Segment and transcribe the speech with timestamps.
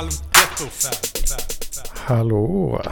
[0.00, 0.64] Halvgetto.
[1.94, 2.82] Hallå.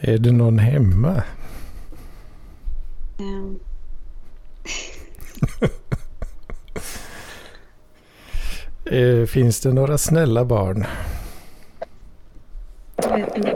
[0.00, 1.22] Är det någon hemma?
[8.84, 10.86] Eh, Finns det några snälla barn?
[12.96, 13.54] jag vet inte.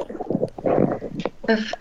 [1.48, 1.72] Uff.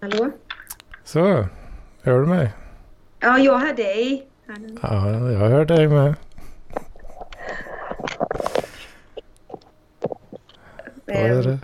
[0.00, 0.30] Hallå?
[1.04, 1.46] Så,
[2.02, 2.52] hör du mig?
[3.20, 4.28] Ja, jag hör dig.
[4.82, 6.14] Ja, jag hör dig med.
[11.06, 11.58] Då är, det,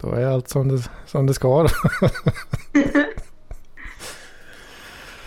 [0.00, 1.68] då är allt som det, som det ska.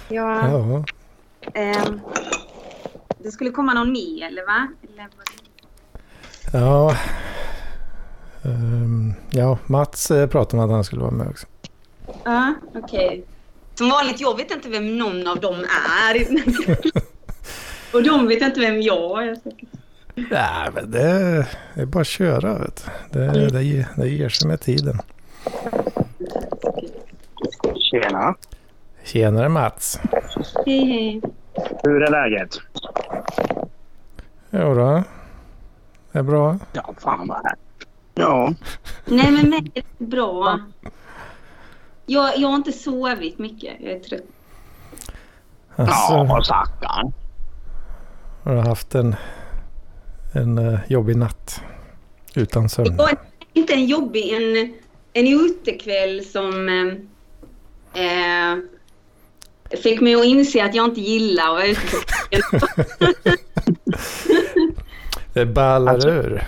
[0.08, 0.84] Ja, Ja.
[1.54, 2.00] ehm,
[3.18, 4.68] det skulle komma någon mer, eller va?
[4.94, 5.08] Eller
[6.54, 6.96] Ja.
[8.44, 11.48] Ehm, ja, Mats eh, pratade om att han skulle vara med också.
[12.24, 13.26] Ja, okej.
[13.76, 15.66] Som vanligt, jag vet inte vem någon av dem
[16.06, 16.28] är.
[17.94, 19.38] Och de vet inte vem jag är.
[20.16, 22.58] Nej, men det, det är bara att köra.
[22.60, 23.20] Vet du.
[23.20, 25.00] Det, det, ge- det ger sig med tiden.
[27.92, 28.36] Tjena.
[29.04, 30.00] Tjenare Mats.
[30.66, 31.22] Hej, hej.
[31.84, 32.58] Hur är läget?
[34.50, 35.04] Jo då.
[36.12, 36.60] Det är bra.
[36.74, 37.56] Ja, fan vad här.
[38.16, 38.54] Ja,
[39.06, 40.60] Nej, men mig är det bra.
[42.06, 43.74] Jag, jag har inte sovit mycket.
[43.80, 44.22] Jag är trött.
[45.76, 47.14] Alltså, ja stackarn.
[48.44, 49.16] har du haft en,
[50.34, 51.62] en eh, jobbig natt?
[52.36, 52.98] Utan Det sömn?
[52.98, 53.12] var
[53.54, 54.74] inte en jobbig, en,
[55.14, 56.70] en utekväll som
[57.94, 58.58] eh, eh,
[59.84, 62.84] fick mig att inse att jag inte gillar att vara ute på.
[65.34, 66.44] Det ballar Alltså- ur.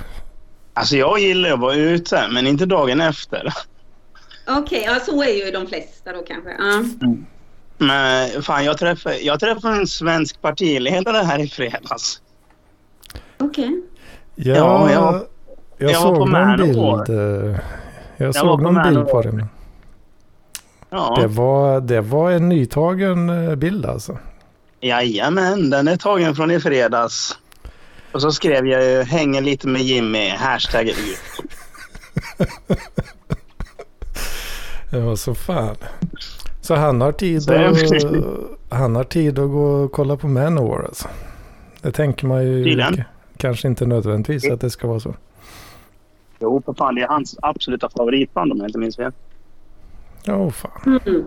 [0.74, 3.54] Alltså jag gillar att vara ute, men inte dagen efter.
[4.48, 6.52] Okej, ja, så är ju de flesta då kanske.
[6.60, 6.84] Ja.
[7.78, 12.22] Men fan, jag träffade, jag träffade en svensk partiledare här i fredags.
[13.38, 13.82] Okej.
[14.36, 15.14] Ja, Ja, jag,
[15.78, 17.10] jag- jag var såg på någon bild.
[17.10, 17.60] eh,
[18.18, 19.48] Jag, var såg någon bild på det.
[20.90, 24.18] Ja, Det var, det var en nytagen eh, bild alltså.
[24.82, 27.38] jajamän, den är tagen från i fredags.
[28.12, 31.20] Och så skrev jag ju hänger lite med Jimmy, hashtag ut.
[34.90, 35.76] Det var så fan.
[36.62, 37.78] Så han har tid, att,
[38.70, 41.08] han har tid att gå och kolla på Manowar alltså.
[41.82, 43.04] Det tänker man ju k-
[43.38, 45.16] kanske inte nödvändigtvis att det ska vara så.
[46.40, 49.12] Jo, för fan, det är hans absoluta favoritband om jag inte minns fel.
[50.24, 51.00] Ja, oh, fan.
[51.06, 51.24] Mm.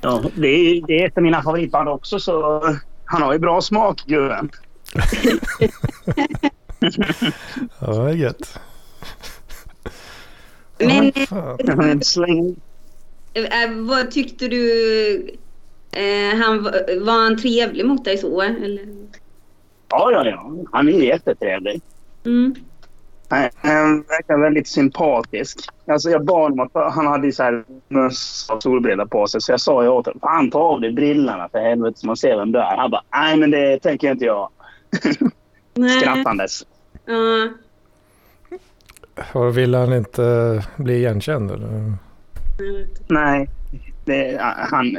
[0.00, 2.62] Ja, det är, det är ett av mina favoritband också, så
[3.04, 4.50] han har ju bra smak, gubben.
[7.80, 8.60] Ja, det är gött.
[11.76, 12.54] Men slänger
[13.34, 15.36] eh, vad tyckte du?
[15.92, 16.62] Eh, han,
[17.00, 18.42] var han trevlig mot dig så?
[18.42, 18.88] Eller?
[19.88, 20.52] Ja, ja, ja.
[20.72, 21.80] Han är jättetrevlig.
[22.26, 22.54] Mm.
[23.28, 25.58] Han han verkar väldigt sympatisk.
[25.86, 29.40] Alltså jag bad honom att han hade så här mössa och solbrillor på sig.
[29.40, 32.16] Så jag sa ju åt honom, fan ta av dig brillorna för helvete så man
[32.16, 32.76] ser vem du är.
[32.76, 34.50] Han bara, nej men det tänker inte jag.
[35.74, 36.00] Nej.
[36.00, 36.66] Skrattandes.
[37.04, 37.48] Ja.
[39.32, 41.92] Och vill han inte bli igenkänd eller?
[43.08, 43.48] Nej,
[44.04, 44.38] det,
[44.70, 44.96] han...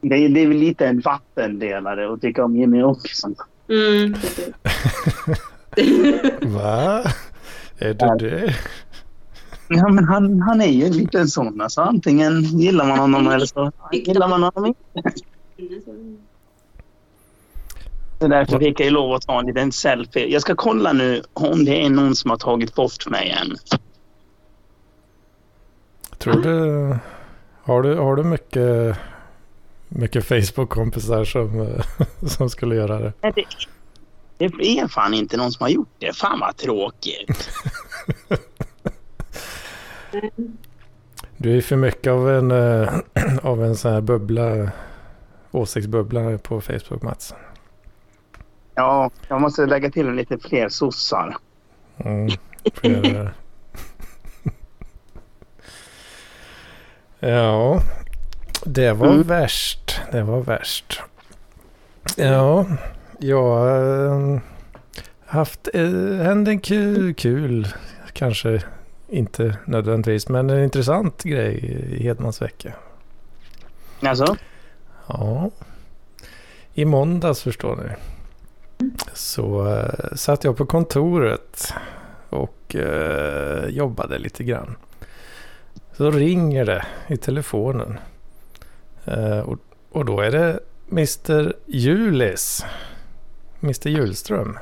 [0.00, 3.34] Det, är- det är väl lite en vattendelare att tycka om Jimmy Åkesson.
[3.68, 4.14] Mm.
[6.54, 7.02] Va?
[7.78, 8.54] Är det det?
[9.68, 11.60] Ja, men han, han är ju en liten sån.
[11.60, 15.10] Alltså, antingen gillar man honom eller så gillar man honom inte.
[18.20, 20.26] Så därför fick jag ju lov att ta en liten selfie.
[20.26, 23.56] Jag ska kolla nu om det är någon som har tagit bort mig än.
[26.18, 26.96] Tror du...
[27.62, 28.96] Har du, har du mycket,
[29.88, 31.76] mycket Facebook-kompisar som,
[32.28, 33.12] som skulle göra det?
[33.20, 33.32] Nej,
[34.38, 36.16] Det, det är fan inte någon som har gjort det.
[36.16, 37.50] Fan vad tråkigt.
[41.36, 42.88] Du är för mycket av en, eh,
[43.42, 44.70] av en sån här bubbla,
[45.50, 47.34] åsiktsbubbla på Facebook Mats.
[48.78, 51.36] Ja, jag måste lägga till lite fler sossar.
[51.98, 52.28] Mm,
[52.82, 53.32] göra det.
[57.20, 57.80] ja,
[58.64, 59.22] det var Mm.
[59.22, 60.00] värst.
[60.12, 61.02] Det var värst.
[62.16, 62.66] Ja,
[63.18, 64.40] jag har
[65.26, 67.68] haft eh, hänt en kul, kul,
[68.12, 68.62] kanske
[69.08, 71.54] inte nödvändigtvis, men en intressant grej
[71.90, 72.72] i Hedmans vecka.
[74.02, 74.36] Alltså?
[75.06, 75.50] Ja.
[76.74, 77.90] I måndags förstår ni.
[79.18, 81.74] Så eh, satt jag på kontoret
[82.30, 84.76] och eh, jobbade lite grann.
[85.96, 87.98] Så ringer det i telefonen.
[89.04, 89.58] Eh, och,
[89.90, 90.60] och då är det
[90.90, 92.64] Mr Julis.
[93.62, 94.58] Mr Julström.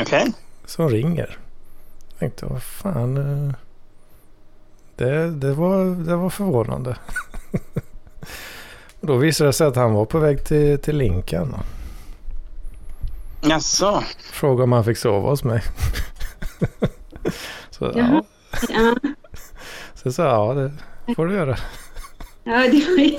[0.00, 0.32] Okej.
[0.64, 1.38] som ringer.
[2.08, 3.16] Jag tänkte, vad fan.
[3.16, 3.54] eh,
[4.96, 6.96] Det, det, var, det var förvånande.
[9.00, 11.54] Då visade det sig att han var på väg till, till Linkan.
[13.40, 14.02] Jaså?
[14.32, 15.62] Frågade om han fick sova hos mig.
[17.70, 17.90] Så, ja.
[17.98, 18.22] Jaha.
[18.68, 18.94] Ja,
[19.94, 20.54] Så jag sa, ja
[21.06, 21.56] det får du göra.
[22.44, 23.16] ja det var ju...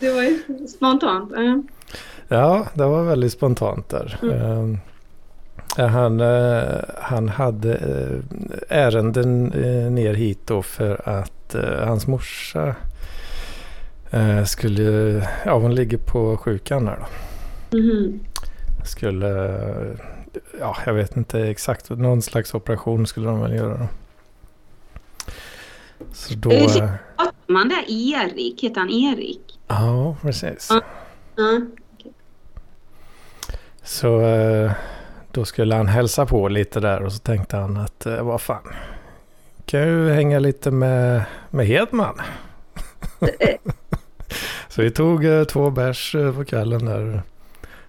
[0.00, 1.32] det var ju spontant.
[1.36, 1.62] Ja.
[2.28, 4.18] Ja, det var väldigt spontant där.
[4.22, 4.78] Mm.
[5.78, 12.74] Eh, han, eh, han hade eh, ärenden eh, ner hit då för att hans morsa
[14.46, 14.82] skulle,
[15.44, 17.06] ja hon ligger på sjukan här då.
[17.72, 18.20] Mhm.
[18.84, 19.28] Skulle,
[20.60, 23.88] ja jag vet inte exakt, någon slags operation skulle de väl göra då.
[26.12, 28.64] Så då, eh, Pratar man där Erik?
[28.64, 29.58] Heter han Erik?
[29.66, 30.70] ja precis.
[31.36, 31.60] Ja.
[33.82, 34.72] Så eh,
[35.30, 38.74] då skulle han hälsa på lite där och så tänkte han att eh, vad fan.
[39.66, 42.20] Kan ju hänga lite med, med Hedman.
[44.68, 47.22] så vi tog två bärs på kvällen där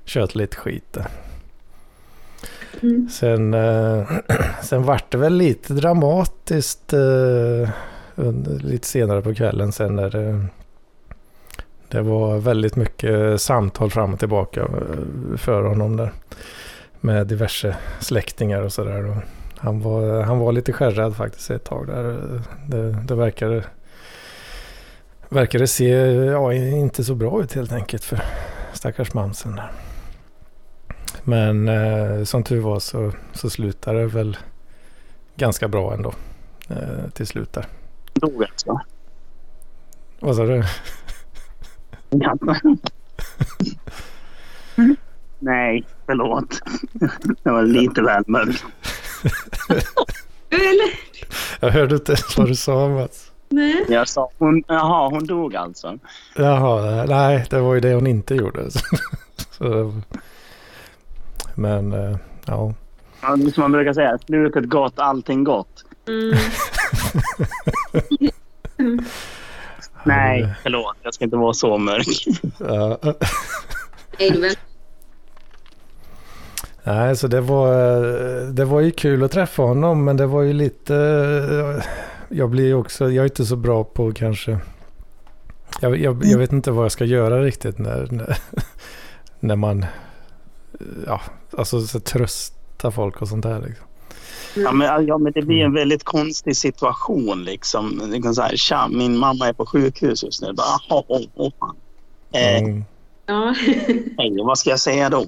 [0.07, 0.97] kött lite skit.
[2.81, 3.09] Mm.
[3.09, 4.09] Sen, eh,
[4.63, 7.69] sen vart det väl lite dramatiskt eh,
[8.15, 10.45] under, lite senare på kvällen sen när det,
[11.87, 16.11] det var väldigt mycket samtal fram och tillbaka eh, för honom där.
[16.99, 19.17] Med diverse släktingar och sådär.
[19.57, 22.03] Han var, han var lite skärrad faktiskt ett tag där.
[22.67, 23.63] Det, det verkade,
[25.29, 25.89] verkade se
[26.25, 28.19] ja, inte så bra ut helt enkelt för
[28.73, 29.71] stackars mamsen där.
[31.27, 34.37] Men eh, som tur var så, så slutade det väl
[35.35, 36.13] ganska bra ändå.
[36.69, 37.65] Eh, till slut där.
[38.13, 38.79] Dog alltså.
[40.19, 40.63] Vad sa du?
[45.39, 46.61] Nej, förlåt.
[47.43, 48.63] Det var lite väl mörkt.
[50.49, 50.99] Eller?
[51.59, 53.31] Jag hörde inte ens vad du sa Mats.
[53.49, 53.85] Nej.
[53.89, 55.99] Jag sa hon, jaha, hon dog alltså.
[56.35, 58.71] Jaha, nej det var ju det hon inte gjorde.
[58.71, 58.79] Så,
[59.51, 59.93] så,
[61.57, 62.73] men eh, ja.
[63.21, 65.85] Ja, som man brukar säga, slutet gott, allting gott.
[66.07, 66.37] Mm.
[70.03, 70.95] Nej, förlåt.
[71.03, 72.07] Jag ska inte vara så mörk.
[74.19, 74.55] Nej, det var...
[76.83, 80.41] nej, så det var, eh, det var ju kul att träffa honom men det var
[80.41, 80.95] ju lite...
[81.75, 81.83] eh,
[82.29, 84.59] Jag blir också, jag är inte så bra på kanske...
[85.81, 88.37] Jag, jag, jag vet inte vad jag ska göra riktigt när, när,
[89.39, 89.85] när man...
[91.05, 91.21] Ja,
[91.57, 93.85] alltså så trösta folk och sånt där liksom.
[94.55, 97.43] Ja men, ja, men det blir en väldigt konstig situation.
[97.43, 98.01] Liksom.
[98.11, 100.53] liksom så här, Tja, min mamma är på sjukhus just nu.
[100.53, 101.75] Bara, åh, åh, fan.
[102.33, 102.85] Eh, Mm,
[103.25, 103.55] Ja.
[104.17, 105.25] hej, vad ska jag säga då?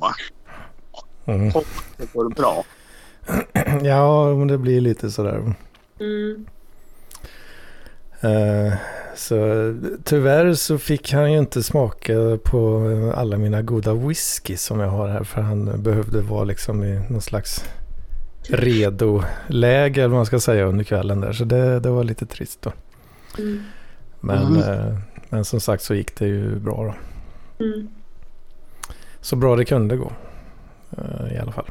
[1.25, 1.51] mm.
[1.51, 2.63] Hoppas det går bra.
[3.83, 5.53] Ja, men det blir lite sådär.
[5.99, 6.45] Mm.
[8.21, 8.73] Eh,
[9.19, 12.13] så tyvärr så fick han ju inte smaka
[12.43, 15.23] på alla mina goda whisky som jag har här.
[15.23, 17.65] För han behövde vara liksom i någon slags
[18.49, 21.31] redo-läge eller vad man ska säga under kvällen där.
[21.33, 22.71] Så det, det var lite trist då.
[23.37, 23.63] Mm.
[24.19, 24.57] Men, Mm.
[24.87, 24.95] eh,
[25.29, 26.75] men som sagt så gick det ju bra
[27.57, 27.65] då.
[27.65, 27.87] Mm.
[29.21, 30.11] Så bra det kunde gå.
[30.97, 31.69] eh, I alla fall.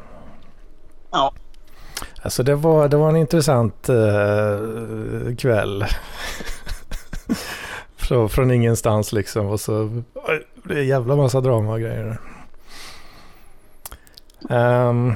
[1.11, 1.33] Ja.
[2.21, 5.85] Alltså det var, det var en intressant eh, kväll.
[7.95, 9.47] från, från ingenstans liksom.
[9.47, 10.03] Och så
[10.63, 12.17] det är en jävla massa drama och grejer.
[14.49, 15.13] Um,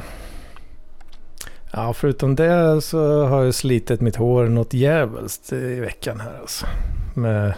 [1.72, 6.66] ja, förutom det så har jag slitit mitt hår något jävligt i veckan här alltså.
[7.14, 7.54] Med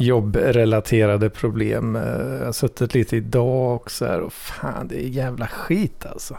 [0.00, 1.96] jobbrelaterade problem.
[1.96, 2.02] Eh,
[2.38, 6.36] jag har suttit lite idag också här och fan det är jävla skit alltså.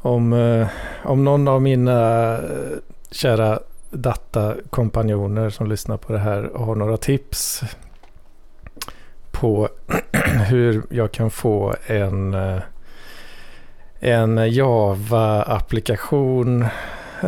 [0.00, 0.68] Om, eh,
[1.04, 2.78] om någon av mina eh,
[3.10, 7.62] kära datakompanjoner som lyssnar på det här har några tips
[9.30, 9.68] på
[10.48, 12.62] hur jag kan få en, eh,
[14.00, 16.66] en Java-applikation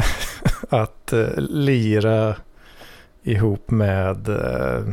[0.69, 2.37] att eh, lira
[3.23, 4.85] ihop med, eh,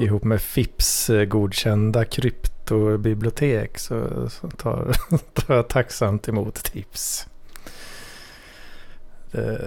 [0.00, 4.96] ihop med FIPS-godkända kryptobibliotek så, så tar,
[5.34, 7.26] tar jag tacksamt emot tips.
[9.30, 9.60] Det,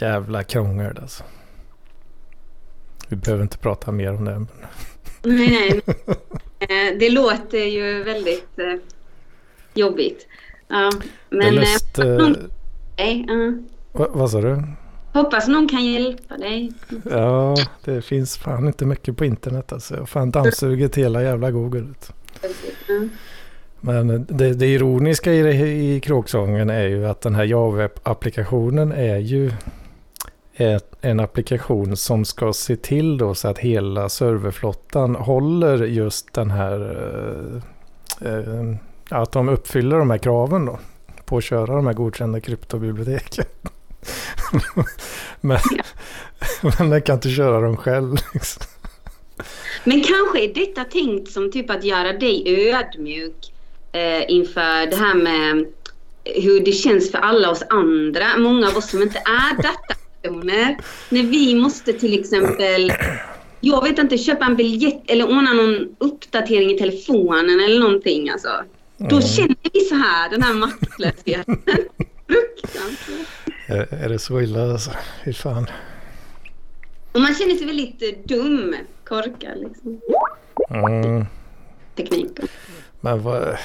[0.00, 1.24] jävla krångel alltså.
[3.08, 4.46] Vi behöver inte prata mer om det.
[5.22, 5.80] Nej, nej.
[6.58, 8.74] Eh, Det låter ju väldigt eh,
[9.74, 10.26] jobbigt.
[10.68, 10.90] Ja,
[11.30, 11.46] men...
[11.46, 11.98] eh, lust,
[12.98, 13.52] Nej, ja.
[13.92, 14.62] vad, vad sa du?
[15.12, 16.72] Hoppas någon kan hjälpa dig.
[17.10, 19.96] Ja, det finns fan inte mycket på internet alltså.
[19.96, 21.86] Jag fan dammsugit hela jävla Google.
[22.88, 23.10] Mm.
[23.80, 29.18] Men det, det ironiska i, det, i kråksången är ju att den här Java-applikationen är
[29.18, 29.52] ju
[31.00, 36.80] en applikation som ska se till då så att hela serverflottan håller just den här,
[38.20, 38.76] eh, eh,
[39.08, 40.78] att de uppfyller de här kraven då
[41.24, 43.44] på att köra de här godkända kryptobiblioteken.
[45.40, 45.58] men,
[46.78, 48.16] men den kan inte köra dem själv.
[48.34, 48.62] Liksom.
[49.84, 53.52] Men kanske är detta tänkt som typ att göra dig ödmjuk
[53.92, 55.66] eh, inför det här med
[56.24, 59.62] hur det känns för alla oss andra, många av oss som inte är
[60.22, 60.76] datapersoner.
[61.10, 62.92] När vi måste till exempel,
[63.60, 68.48] jag vet inte, köpa en biljett eller ordna någon uppdatering i telefonen eller någonting alltså.
[68.96, 69.22] Då Mm.
[69.28, 71.44] känner vi så här, den här maktlösheten.
[72.26, 73.28] Fruktansvärt.
[73.66, 74.90] Är, är det så illa alltså?
[75.24, 75.66] Fy fan.
[77.12, 78.74] Och man känner sig väldigt eh, dum,
[79.04, 80.00] korkad liksom.
[80.70, 81.24] Mm.
[81.96, 82.48] Tekniken.
[83.00, 83.56] Men vad...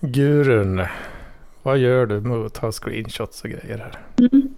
[0.00, 0.82] Gurun.
[1.62, 3.98] Vad gör du med att ta screenshots och grejer här?
[4.18, 4.54] Mm.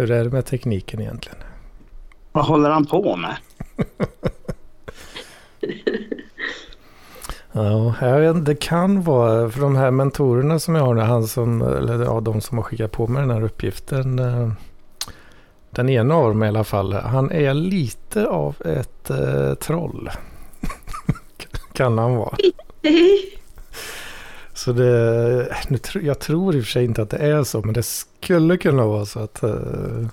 [0.00, 1.38] Hur är det med tekniken egentligen?
[2.32, 3.36] Vad håller han på med?
[7.52, 11.00] Ja, jag vet, inte, det kan vara för de här mentorerna som jag har nu,
[11.00, 14.18] han som, eller ja, de som har skickat på mig den här uppgiften.
[14.18, 14.50] eh,
[15.70, 20.10] Den ena av dem i alla fall, han är lite av ett eh, troll.
[21.72, 22.36] kan han vara.
[24.64, 27.62] Så det, nu, tr- jag tror i och för sig inte att det är så,
[27.62, 30.06] men det skulle kunna vara så att, eh,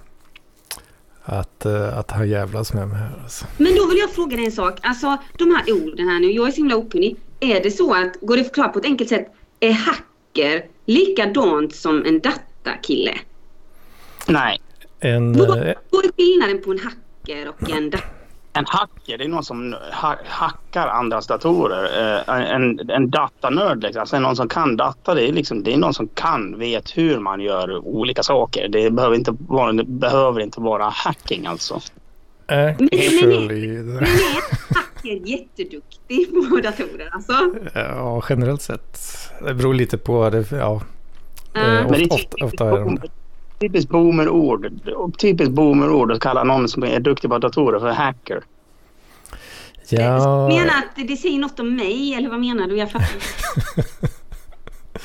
[1.24, 3.12] att, eh, att han jävlas med mig här.
[3.24, 3.46] Alltså.
[3.58, 4.80] Men då vill jag fråga dig en sak.
[4.82, 7.16] Alltså de här orden här nu, jag är så himla okunnig.
[7.40, 9.28] Är det så att, går det att förklara på ett enkelt sätt,
[9.60, 13.14] är hacker likadant som en datakille?
[14.28, 14.62] Nej,
[15.00, 18.17] En, Vad eh, vad är skillnaden på en hacker och en datakille?
[18.58, 21.84] En hacker det är någon som ha hackar andras datorer.
[22.28, 24.00] Eh, en, en datanörd, liksom.
[24.00, 27.20] alltså någon som kan data, det är, liksom, det är någon som kan, vet hur
[27.20, 28.68] man gör olika saker.
[28.68, 31.82] Det behöver inte vara, det behöver inte vara hacking alltså.
[32.48, 37.10] actually, Men är hacker jätteduktig på datorer?
[37.12, 37.34] Alltså,
[37.74, 39.00] ja, generellt sett.
[39.42, 40.30] Det beror lite på.
[40.30, 40.82] Det, ja.
[41.54, 43.10] Eh, Men det är ofta, ofta, är de boomer,
[43.60, 44.72] typiskt boomerord.
[45.18, 48.44] Typiskt boomerord att kalla någon som är duktig på datorer för hacker.
[49.90, 52.78] Ja, menar att det säger något om mig eller vad menar du?
[52.78, 53.08] Jag fattar.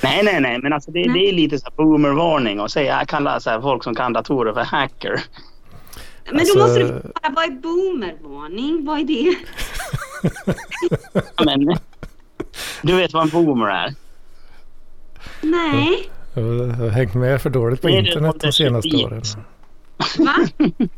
[0.02, 1.20] Nej, nej, nej, men alltså det, Nej.
[1.20, 4.12] det är lite så här boomervarning och säga jag kallar så här folk som kan
[4.12, 5.20] datorer för hacker.
[6.30, 8.84] Men Alltså- då måste du förklara, vad är boomervarning?
[8.84, 9.34] Vad är det?
[11.12, 11.76] Ja, Men,
[12.82, 13.94] du vet vad en boomer är?
[15.40, 19.22] Nej, jag har hängt med för dåligt på internet de senaste åren.
[20.18, 20.66] va?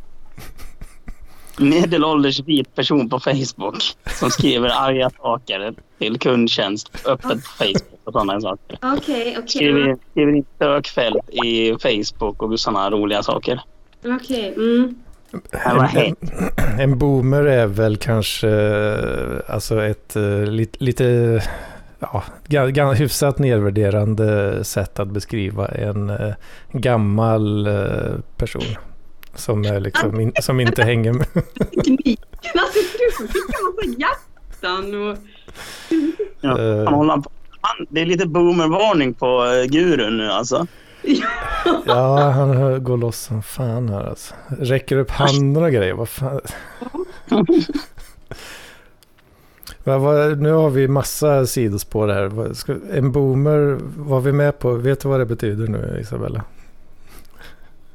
[1.58, 8.12] Medelålders vit person på Facebook som skriver arga saker till kundtjänst öppet på Facebook och
[8.12, 8.78] sådana saker.
[8.82, 9.48] Okej, okej.
[9.48, 13.60] Skriver, skriver in sökfält i Facebook och sådana roliga saker.
[14.04, 14.94] Okej, mm.
[15.52, 16.16] Här var En,
[16.80, 21.42] en boomer är väl kanske eh, alltså ett eh, lite, lite
[21.98, 26.34] ja, ga- ga- hyfsat nedvärderande sätt att beskriva en eh,
[26.72, 28.62] gammal eh, person.
[29.34, 31.26] Som, är liksom in, som inte hänger med.
[31.34, 32.24] Tekniken,
[32.54, 35.16] alltså du skickar massa hjärtan och...
[36.40, 36.84] Ja, Eh.
[36.84, 37.30] han håller på.
[37.60, 40.66] Han, det är lite boomervarning på gurun nu alltså.
[41.86, 44.34] Ja, han går loss som fan här alltså.
[44.58, 45.94] Räcker upp handen och grejer.
[45.94, 46.40] Vad fan.
[49.84, 52.52] Nu har vi massa sidospår här.
[52.98, 54.72] En boomer, var vi med på?
[54.74, 56.44] Vet du vad det betyder nu Isabella?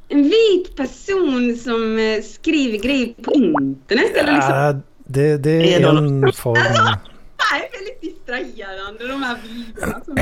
[0.08, 4.54] En vit person som eh, skriver grejer på internet eller liksom.
[4.54, 6.54] Ja, det, det är en form.
[7.40, 10.00] Det här är väldigt distraherande de här bilderna.
[10.04, 10.18] Som...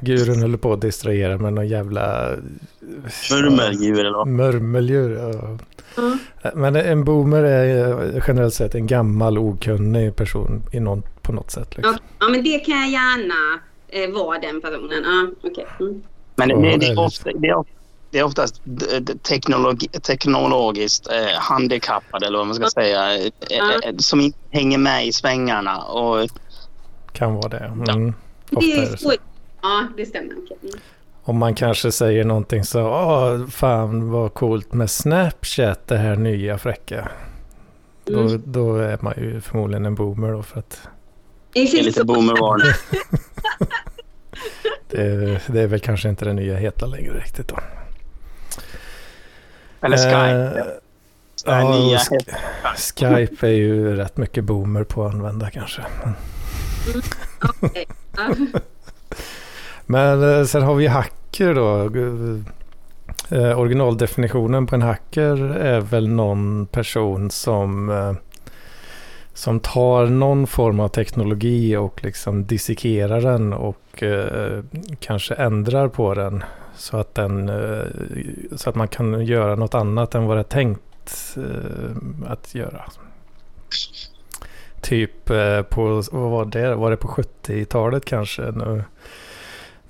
[0.00, 2.30] Gurun håller på att distrahera med någon jävla...
[3.30, 4.28] Murmeldjur eller vad?
[4.28, 5.10] Murmeldjur.
[5.18, 5.58] Ja.
[6.42, 6.50] Ja.
[6.54, 11.50] Men en boomer är eh, generellt sett en gammal okunnig person i någon, på något
[11.50, 11.76] sätt.
[11.76, 11.96] Liksom.
[12.18, 15.02] Ja, men det kan jag gärna eh, vara den personen.
[15.04, 15.66] Ja, okej.
[15.80, 16.02] Mm.
[16.36, 17.64] Men det, Ja, det, det är ofta, det, är,
[18.10, 18.62] det är oftast
[19.28, 23.14] teknologi, teknologiskt eh, handikappade eller vad man ska säga.
[23.18, 23.72] Eh, Ja.
[23.84, 25.78] eh, som inte hänger med i svängarna.
[25.78, 26.28] Och,
[27.12, 27.58] Kan vara det.
[27.58, 28.14] Mm.
[28.52, 29.12] Ofta Det är så.
[29.62, 30.34] Ja, det stämmer.
[30.44, 30.56] Okej.
[30.62, 30.74] Mm.
[31.22, 36.58] Om man kanske säger någonting så, åh fan vad coolt med Snapchat, det här nya
[36.58, 37.08] fräcka.
[38.04, 38.42] Då, Mm.
[38.46, 40.88] då är man ju förmodligen en boomer då för att
[41.52, 42.70] Det är lite boomervarning.
[44.90, 47.58] det, det är väl kanske inte det nya heta längre riktigt då.
[49.80, 50.58] Eller Skype.
[50.60, 50.64] Eh,
[51.34, 51.98] Så här ja, nya.
[51.98, 55.82] Sk- Skype är ju rätt mycket boomer på att använda kanske.
[57.62, 57.86] Okej.
[59.90, 61.90] Men eh, sen har vi hacker då.
[63.36, 68.12] Eh, originaldefinitionen på en hacker är väl någon person som, eh,
[69.34, 74.62] som tar någon form av teknologi och liksom dissekerar den och eh,
[75.00, 76.44] kanske ändrar på den
[76.76, 77.84] så att, den, eh,
[78.56, 82.84] så att man kan göra något annat än vad det är tänkt eh, att göra.
[84.80, 85.24] Typ
[85.68, 88.42] på, vad var det, var det på 70-talet kanske?
[88.42, 88.84] Nu,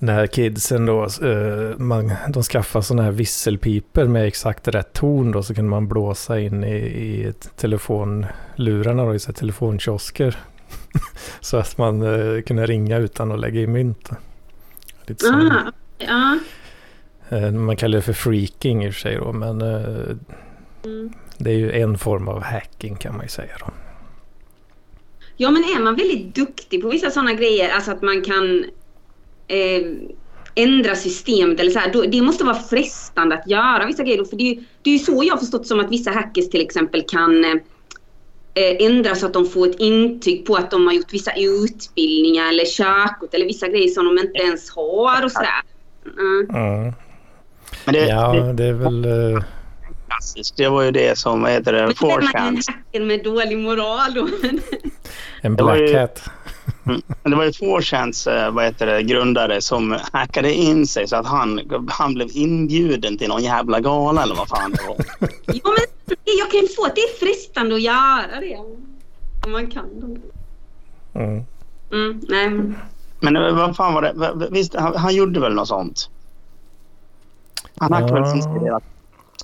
[0.02, 5.42] när kidsen då, eh, man, de skaffade sådana här visselpiper med exakt rätt ton då
[5.42, 10.36] så kunde man blåsa in i, i telefonlurarna då, i så telefonkiosker.
[11.40, 14.10] så att man eh, kunde ringa utan att lägga i mynt.
[15.06, 15.34] Lite så.
[15.34, 16.38] Ah, ja.
[17.28, 19.62] Eh, man kallar det för freaking i och för sig då, men
[20.84, 21.12] Mm.
[21.38, 23.66] det är ju en form av hacking kan man ju säga då.
[25.36, 28.64] Ja, men är man väldigt duktig på vissa sådana grejer, alltså att man kan
[29.50, 29.86] eh,
[30.54, 34.24] ändra systemet eller så här, då, det måste vara frestande att göra vissa grejer.
[34.24, 36.50] För det är, ju, det är ju så jag har förstått som att vissa hackers
[36.50, 40.94] till exempel kan eh, ändra så att de får ett intyg på att de har
[40.94, 45.62] gjort vissa utbildningar eller körkort eller vissa grejer som de inte ens har och sådär.
[46.18, 46.50] Mm.
[46.56, 46.92] Mm.
[47.84, 49.04] Men det, Ja, det är väl...
[49.04, 49.42] eh,
[50.08, 50.56] klassiskt.
[50.56, 52.72] Det var ju det som, vad heter det, Men då är man ju en Forchance.
[52.72, 54.28] hacker med dålig moral då.
[55.42, 56.22] En black hat.
[56.86, 57.02] Mm.
[57.22, 61.16] Men det var ju Forchance, eh, vad heter det, grundare som hackade in sig så
[61.16, 64.96] att han, han blev inbjuden till någon jävla gala eller vad fan det var.
[65.46, 65.74] Ja,
[66.06, 68.56] men jag kan ju få att det är frestande att göra det.
[69.46, 70.20] Om man kan.
[71.14, 71.44] Mm.
[71.92, 72.50] Mm, nej.
[73.20, 74.48] men- eh, vad fan var det?
[74.50, 76.10] Visst, han, han gjorde väl något sånt?
[77.78, 78.24] Han hackade Ja.
[78.24, 78.42] väl sin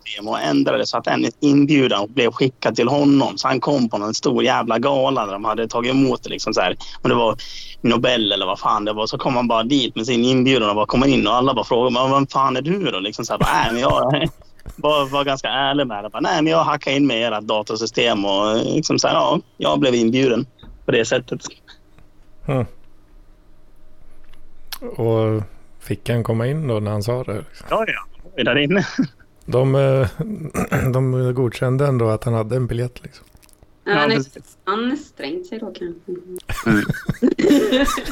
[0.07, 3.39] system och ändrade så att en inbjudan blev skickad till honom.
[3.39, 6.31] Så han kom på någon stor jävla gala där de hade tagit emot det.
[6.31, 6.77] Liksom så här.
[7.03, 7.37] Om det var
[7.81, 9.07] Nobel eller vad fan det var.
[9.07, 11.65] Så kom han bara dit med sin inbjudan och bara kom in och alla bara
[11.65, 13.01] frågade men vem fan är du då?
[13.01, 13.91] Liksom så här, bara, men jag
[14.77, 16.11] var, var ganska ärlig med det.
[16.11, 19.81] Bara, Nej, men jag hackade in med ert datasystem och liksom så här, ja, jag
[19.81, 20.47] blev inbjuden
[20.85, 21.41] på det sättet.
[22.47, 22.67] Mm.
[24.81, 25.43] Och
[25.81, 27.45] fick han komma in då när han sa det?
[27.71, 28.07] Ja, ja.
[28.37, 28.87] Jag var där inne.
[29.47, 30.09] De, eh,
[30.93, 33.27] de godkände ändå att han hade en biljett liksom.
[33.85, 34.59] Ja, han är precis.
[34.65, 36.13] ansträngt sig då kanske.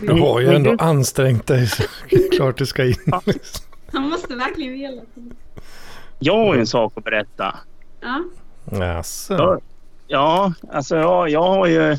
[0.00, 1.82] Du har ju ändå ansträngt dig så
[2.32, 2.94] klart du ska in.
[3.26, 3.66] Liksom.
[3.92, 5.02] Han måste verkligen vilja.
[6.18, 7.54] Jag har ju en sak att berätta.
[8.00, 8.24] Ja.
[8.78, 9.34] Jaså?
[9.34, 9.58] Ja,
[10.06, 11.96] ja alltså jag, jag har ju...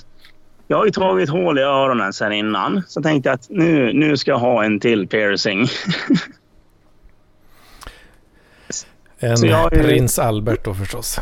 [0.67, 2.83] Jag har ju tagit hål i öronen sen innan.
[2.87, 5.67] Så tänkte jag att nu, nu ska jag ha en till piercing.
[9.19, 11.19] En Så jag prins Albert då förstås.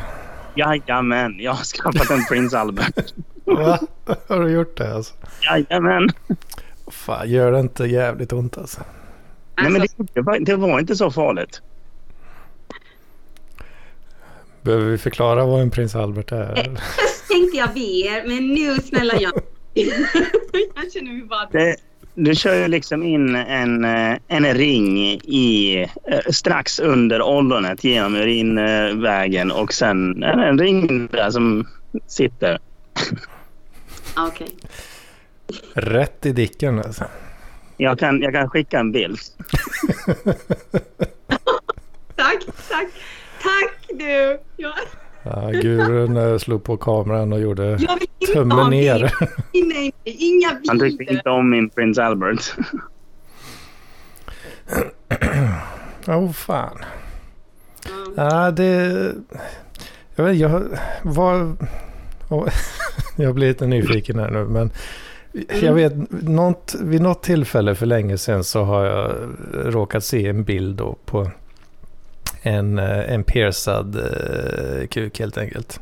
[0.55, 3.13] Jajamän, jag har skaffat en Prince Albert.
[3.45, 3.79] Va?
[4.27, 5.13] Har du gjort det alltså?
[5.41, 6.09] Jajamän.
[6.87, 8.81] Fan, gör det inte jävligt ont alltså?
[9.61, 11.61] Nej, men Alltså, det, det, var, det var inte så farligt.
[14.61, 16.55] Behöver vi förklara vad en prins Albert är?
[16.55, 19.33] Först tänkte jag be er, men nu snälla jag.
[19.73, 21.45] jag känner mig bara...
[21.51, 21.75] Det,
[22.15, 28.15] du kör ju liksom in en, eh, en ring i, eh, strax under ollonet genom
[28.15, 31.67] urinvägen och sen en, en ring där som
[32.07, 32.59] sitter.
[34.17, 34.47] Okej.
[35.73, 37.03] Rätt i dicken alltså.
[37.77, 39.19] Jag kan, jag kan skicka en bild.
[42.15, 42.87] Tack, tack.
[43.41, 44.39] Tack du.
[44.57, 44.73] Jag,
[45.23, 47.79] Ja, gurun eh, slog på kameran och gjorde
[48.33, 48.99] tummen ner.
[48.99, 49.11] bild.
[49.53, 52.55] Nej, nej, inga Han tyckte inte om min Prince Albert.
[56.07, 56.77] Åh oh, fan.
[57.85, 58.13] Ja.
[58.15, 59.11] Ja, det...
[60.15, 60.63] Jag vet jag
[61.03, 61.55] var...
[63.15, 64.71] Jag blir lite nyfiken här nu, men...
[65.61, 69.11] Jag vet, något, vid något tillfälle för länge sedan så har jag
[69.53, 71.31] råkat se en bild då på
[72.43, 75.79] en, eh, en piercad eh, kuk helt enkelt.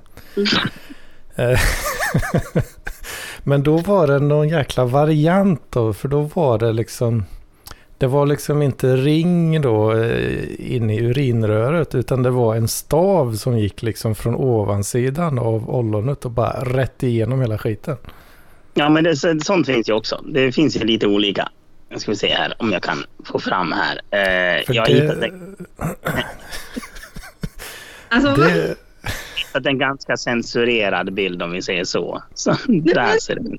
[1.35, 1.59] Eh,
[3.43, 7.25] Men då var det någon jäkla variant då, för då var det liksom...
[7.97, 13.35] Det var liksom inte ring då eh, in i urinröret utan det var en stav
[13.35, 17.97] som gick liksom från ovansidan av ollonet och bara rätt igenom hela skiten.
[18.73, 20.21] Ja, men det, så- sånt finns ju också.
[20.27, 21.49] Det finns ju lite olika.
[21.91, 24.01] Nu ska vi se här om jag kan få fram här.
[24.11, 25.65] Eh, jag har det, hittat, en,
[28.09, 28.75] Alltså, det,
[29.35, 32.23] hittat en ganska censurerad bild om vi säger så.
[32.33, 33.57] Så där ser det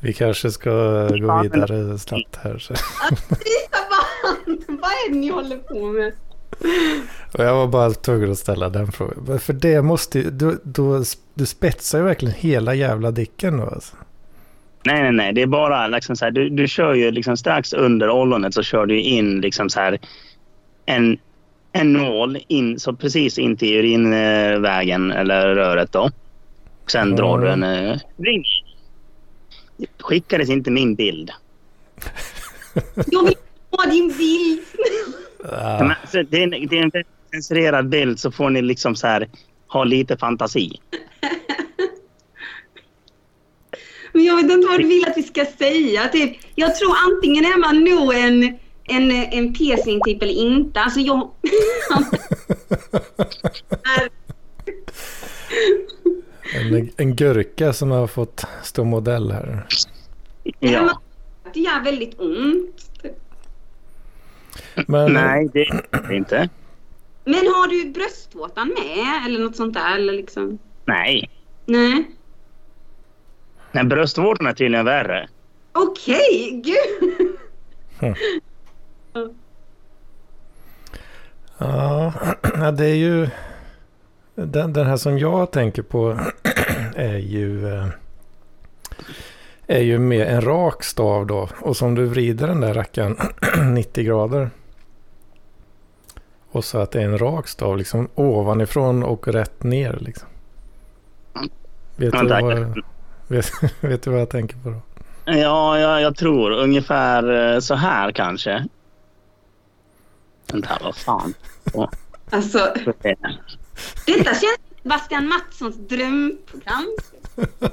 [0.00, 0.70] vi kanske ska
[1.08, 2.58] gå vidare snabbt här.
[2.58, 2.74] Så.
[4.68, 6.12] vad är det ni håller på med?
[7.32, 9.38] Och jag var bara tvungen att ställa den frågan.
[9.38, 13.96] För det måste ju, du, du, du spetsar ju verkligen hela jävla dicken då alltså.
[14.86, 15.32] Nej, nej, nej.
[15.32, 18.62] Det är bara liksom så här, du, du kör ju liksom strax under ollonet så
[18.62, 19.98] kör du in liksom så här
[20.86, 21.18] en,
[21.72, 26.10] en nål in, så precis in till urinvägen eller röret då.
[26.86, 27.16] Sen Mm.
[27.16, 28.44] drar du en eh, ring.
[30.00, 31.30] Skickades inte min bild.
[32.94, 33.34] Jag vill
[33.70, 34.60] ha din bild.
[35.50, 38.96] Ja, Men, alltså, det, är en, det är en censurerad bild så får ni liksom
[38.96, 39.28] så här
[39.68, 40.80] ha lite fantasi.
[44.16, 46.08] Men jag vet inte vad du vill att vi ska säga.
[46.08, 50.80] Typ, jag tror antingen är man nog en, en, en piercing typ eller inte.
[50.80, 51.30] Alltså jag...
[56.72, 59.66] en, en gurka som har fått stå modell här.
[60.58, 61.00] Ja.
[61.54, 62.90] Det gör väldigt ont.
[64.86, 66.48] Men, Nej, det är inte.
[67.24, 69.96] Men har du bröstvårtan med eller något sånt där?
[69.96, 70.58] Eller liksom?
[70.84, 71.30] Nej.
[71.66, 72.04] Nej.
[73.76, 75.28] Nej, bröstvårtan är tydligen värre.
[75.72, 77.36] Okej, gud.
[81.58, 82.12] Ja,
[82.54, 83.28] ja, det är ju...
[84.34, 86.18] Den, den här som jag tänker på
[86.94, 87.74] är ju...
[87.74, 87.86] eh,
[89.66, 91.48] Är ju med en rak stav då.
[91.60, 93.16] Och som du vrider den där rackaren
[93.74, 94.50] 90 grader.
[96.50, 100.28] Och så att det är en rak stav liksom ovanifrån och rätt ner liksom.
[101.96, 102.82] Vet, Ja, du, vad,
[103.28, 104.80] vet, vet du vad jag tänker på då?
[105.24, 108.66] Ja, jag, jag tror ungefär eh, så här kanske.
[110.52, 111.34] Vänta, vad fan.
[111.72, 111.90] Ja,
[112.30, 112.58] Alltså,
[114.06, 116.96] detta känns som Bastian Mattssons drömprogram.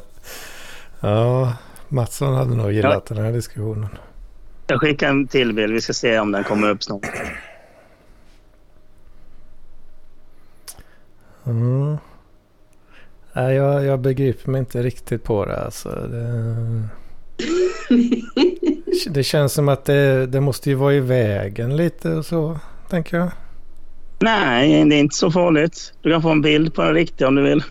[0.99, 1.53] Ja,
[1.87, 3.87] Mattsson hade nog gillat den här diskussionen.
[4.67, 5.73] Jag skickar en till bild.
[5.73, 7.05] Vi ska se om den kommer upp snart.
[11.45, 11.97] Mm.
[13.33, 15.57] Nej, jag, jag begriper mig inte riktigt på det.
[15.57, 15.89] Alltså.
[15.89, 16.55] Det,
[19.09, 23.17] det känns som att det, det måste ju vara i vägen lite och så, tänker
[23.17, 23.31] jag.
[24.19, 25.93] Nej, det är inte så farligt.
[26.01, 27.63] Du kan få en bild på den riktiga om du vill.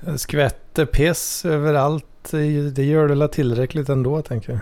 [0.00, 2.04] Det Skvätter piss överallt.
[2.30, 4.60] Det, gör det väl tillräckligt ändå, tänker jag.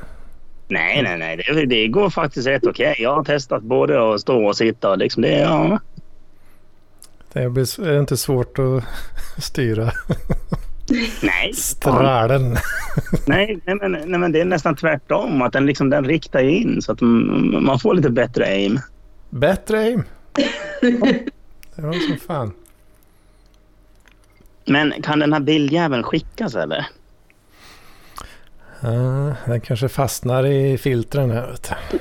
[0.69, 1.37] Nej, nej, nej.
[1.37, 2.97] Det, det går faktiskt rätt okej.
[2.99, 4.95] Jag har testat både att stå och sitta.
[4.95, 5.79] Liksom det, ja.
[7.33, 8.85] Det blir, är det inte svårt att
[9.45, 9.93] styra
[11.23, 12.57] Nej, strälen?
[13.27, 15.43] nej, nej, men, nej, men det är nästan tvärtom.
[15.43, 18.81] Att den, liksom, den riktar in så att man får lite bättre aim.
[19.31, 20.05] Bättre aim.
[21.77, 22.53] Det var som fan.
[24.65, 26.87] Men kan den här bildjäveln skickas eller?
[28.81, 31.47] Ja, den kanske fastnar i filtren här.
[31.47, 31.99] Vet du.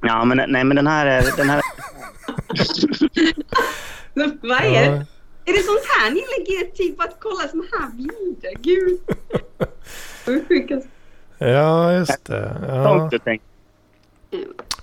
[0.00, 1.36] Ja, men, nej, men den här är...
[1.36, 1.60] Den här,
[4.14, 5.06] Vad är det?
[5.46, 8.54] Är det sånt här ni lägger tid på att kolla såna här bilder?
[8.62, 9.00] Gud.
[11.38, 12.56] Ja, just det.
[12.68, 13.10] Ja.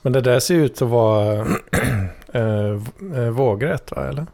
[0.01, 1.39] Men det där ser ut att vara
[2.33, 4.07] äh, vågrätt, va?
[4.07, 4.25] Eller?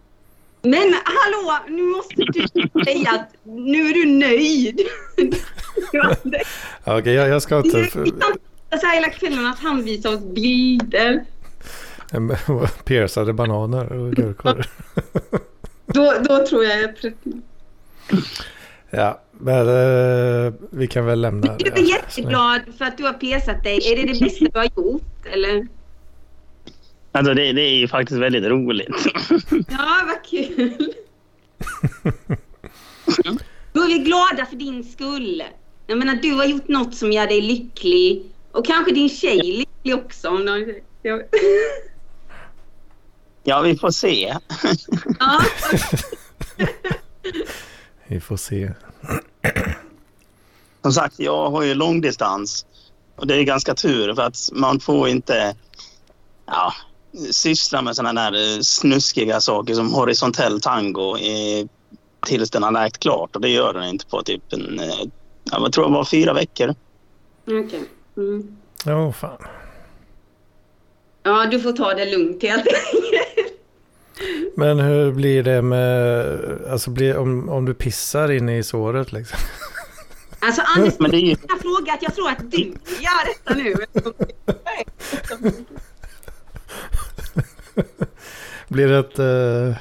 [0.61, 2.47] Men hallå, nu måste du
[2.83, 4.81] säga att nu är du nöjd.
[6.83, 7.77] Okej, jag, jag ska inte...
[7.77, 8.11] är ju
[8.79, 11.25] så här hela kvällen att han visar oss bilder.
[12.85, 14.65] Piercade bananer och gurkor.
[15.85, 17.13] Då, då tror jag jag.
[18.89, 23.63] Ja, men eh, vi kan väl lämna Du är jätteglad för att du har pesat
[23.63, 23.91] dig.
[23.91, 25.25] Är det det bästa du har gjort?
[25.33, 25.67] Eller?
[27.11, 28.87] Alltså det, det är ju faktiskt väldigt roligt.
[29.69, 30.93] Ja, vad kul.
[33.73, 35.43] Då är vi glada för din skull.
[35.87, 38.23] Jag menar, du har gjort något som gör dig lycklig.
[38.51, 40.29] Och kanske din tjej lycklig också.
[40.29, 40.73] Om de...
[43.47, 43.61] ja.
[43.61, 44.37] Vi får se.
[45.19, 45.41] ja,
[48.07, 48.71] Vi får se.
[50.81, 52.65] Som sagt, jag har ju långdistans.
[53.15, 55.55] Och det är ganska tur för att man får inte
[56.45, 56.73] ja,
[57.31, 61.67] syssla med sådana där eh, snuskiga saker som horisontell tango i,
[62.25, 63.35] tills den har läkt klart.
[63.35, 64.99] Och det gör den inte på typ en, eh,
[65.43, 66.75] ja, jag tror det var fyra veckor.
[67.45, 67.83] okej.
[68.17, 68.57] Mm.
[68.85, 69.37] Ja, fan.
[71.23, 73.26] Ja, du får ta det lugnt helt enkelt.
[74.55, 76.25] Men hur blir det med...
[76.69, 79.39] Alltså blir, om, om du pissar inne i såret liksom?
[80.39, 83.53] Alltså Anders, Men det är ju, jag frågar att jag tror att du gör detta
[83.53, 83.75] nu.
[88.67, 89.19] Blir det ett...
[89.19, 89.77] Eh,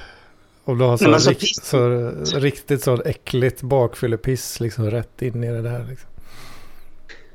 [0.65, 4.91] om du har så, Nej, men så rikt, piss- så riktigt så äckligt bakfyllepiss liksom
[4.91, 6.09] rätt in i det där liksom.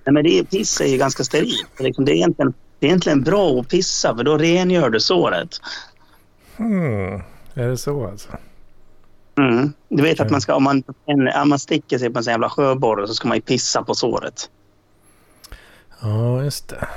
[0.05, 1.65] nej, men det är, piss är ju ganska sterilt.
[1.77, 4.89] Det är liksom- Det är, egentligen, det är egentligen bra att pissa för då rengör
[4.89, 5.49] du såret.
[6.61, 7.21] Hmm.
[7.53, 8.29] Är det så alltså?
[9.37, 9.73] Mm.
[9.89, 10.83] Du vet att man ska, om man,
[11.41, 13.95] om man sticker sig på en sån jävla sjöborre så ska man ju pissa på
[13.95, 14.49] såret.
[16.01, 16.87] Ja, just det.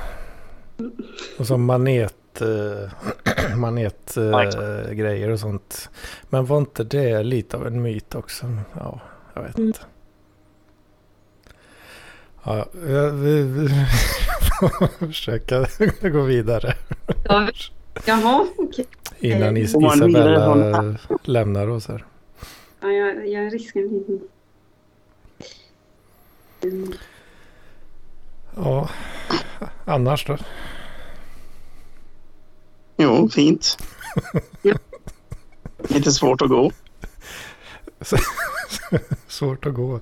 [1.38, 4.90] Och så manet, eh, manet eh, Ja, exakt.
[4.92, 5.90] grejer och sånt.
[6.30, 8.46] Men var inte det lite av en myt också?
[8.74, 9.00] Ja,
[9.34, 9.66] jag vet Mm.
[9.66, 9.80] inte.
[12.44, 13.68] Ja, vi, vi, vi
[14.60, 16.74] får försöka gå vidare
[17.24, 17.48] Ja,
[18.04, 18.86] Jaha, okej.
[19.20, 22.04] innan Is- man vidare Isabella lämnar oss här.
[22.80, 24.26] Ja, jag, jag riskar lite.
[26.62, 26.92] Mm.
[28.56, 28.88] Ja,
[29.84, 30.36] annars då?
[32.96, 33.76] Jo, fint.
[35.88, 36.70] Lite svårt att gå.
[39.28, 40.00] Svårt att gå.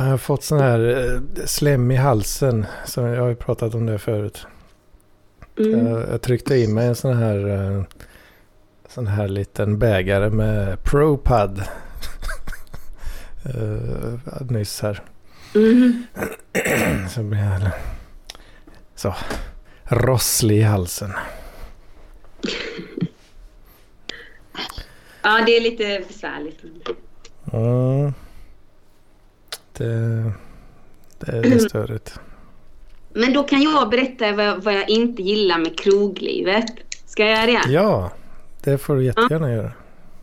[0.00, 2.66] Fan, jag har fått sån här eh, slem i halsen.
[2.84, 4.46] Så jag har ju pratat om det förut.
[5.58, 5.86] Mm.
[5.86, 7.82] Jag, jag tryckte in mig en sån här, eh,
[8.88, 11.62] sån här liten bägare med ProPad.
[13.56, 14.18] uh,
[14.50, 15.02] nyss här.
[15.54, 16.04] Mm.
[17.08, 17.70] Så blir jag
[18.94, 19.14] så
[19.84, 21.12] rosslig i halsen.
[25.22, 26.64] Ja, det är lite besvärligt.
[27.52, 28.12] Mm.
[29.72, 30.32] Det,
[31.18, 32.20] det är störigt.
[33.12, 36.64] Men då kan jag berätta vad jag, vad jag inte gillar med kroglivet.
[37.06, 37.72] Ska jag göra det?
[37.72, 38.12] Ja,
[38.64, 39.72] det får du jättegärna göra.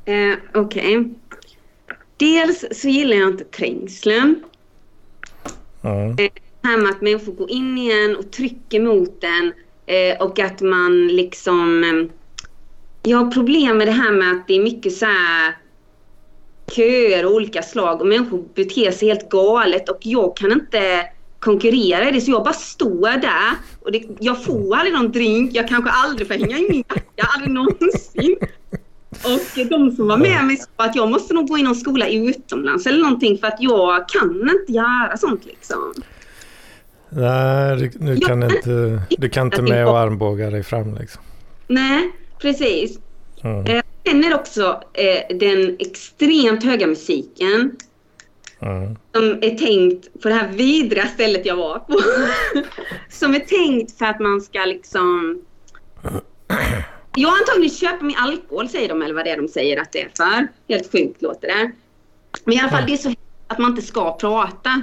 [0.06, 1.14] Eh, Okej.
[2.18, 4.44] Dels så gillar jag inte trängseln.
[5.82, 6.16] Mm.
[6.16, 6.30] Det
[6.64, 9.54] här med att människor går in igen och trycker mot den
[9.86, 11.84] eh, och att man liksom...
[11.84, 12.14] Eh,
[13.04, 15.58] jag har problem med det här med att det är mycket så här
[16.76, 21.06] köer och olika slag och människor beter sig helt galet och jag kan inte
[21.40, 25.52] konkurrera i det så jag bara står där och det, jag får aldrig någon drink,
[25.54, 28.38] jag kanske aldrig får hänga i min jacka, aldrig någonsin.
[29.10, 32.08] Och de som var med mig sa att jag måste nog gå i någon skola
[32.10, 35.94] utomlands eller någonting för att jag kan inte göra sånt liksom.
[37.10, 41.22] Nej, du, du, kan inte, du kan inte med och armbåga dig fram liksom.
[41.68, 43.00] Nej, precis.
[43.44, 43.82] Mm.
[44.14, 47.78] Det också eh, den extremt höga musiken
[48.60, 48.96] Mm.
[49.14, 52.00] som är tänkt på det här vidriga stället jag var på.
[53.10, 55.42] som är tänkt för att man ska liksom...
[57.16, 60.02] Jag antagligen köpa min alkohol säger de eller vad det är de säger att det
[60.02, 60.48] är för.
[60.68, 61.72] Helt sjukt låter det.
[62.44, 63.14] Men i alla fall det är så
[63.48, 64.82] att man inte ska prata.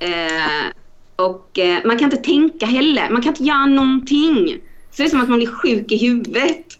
[0.00, 0.72] Eh,
[1.16, 3.10] och eh, man kan inte tänka heller.
[3.10, 4.60] Man kan inte göra någonting.
[4.90, 6.79] Så det är som att man blir sjuk i huvudet.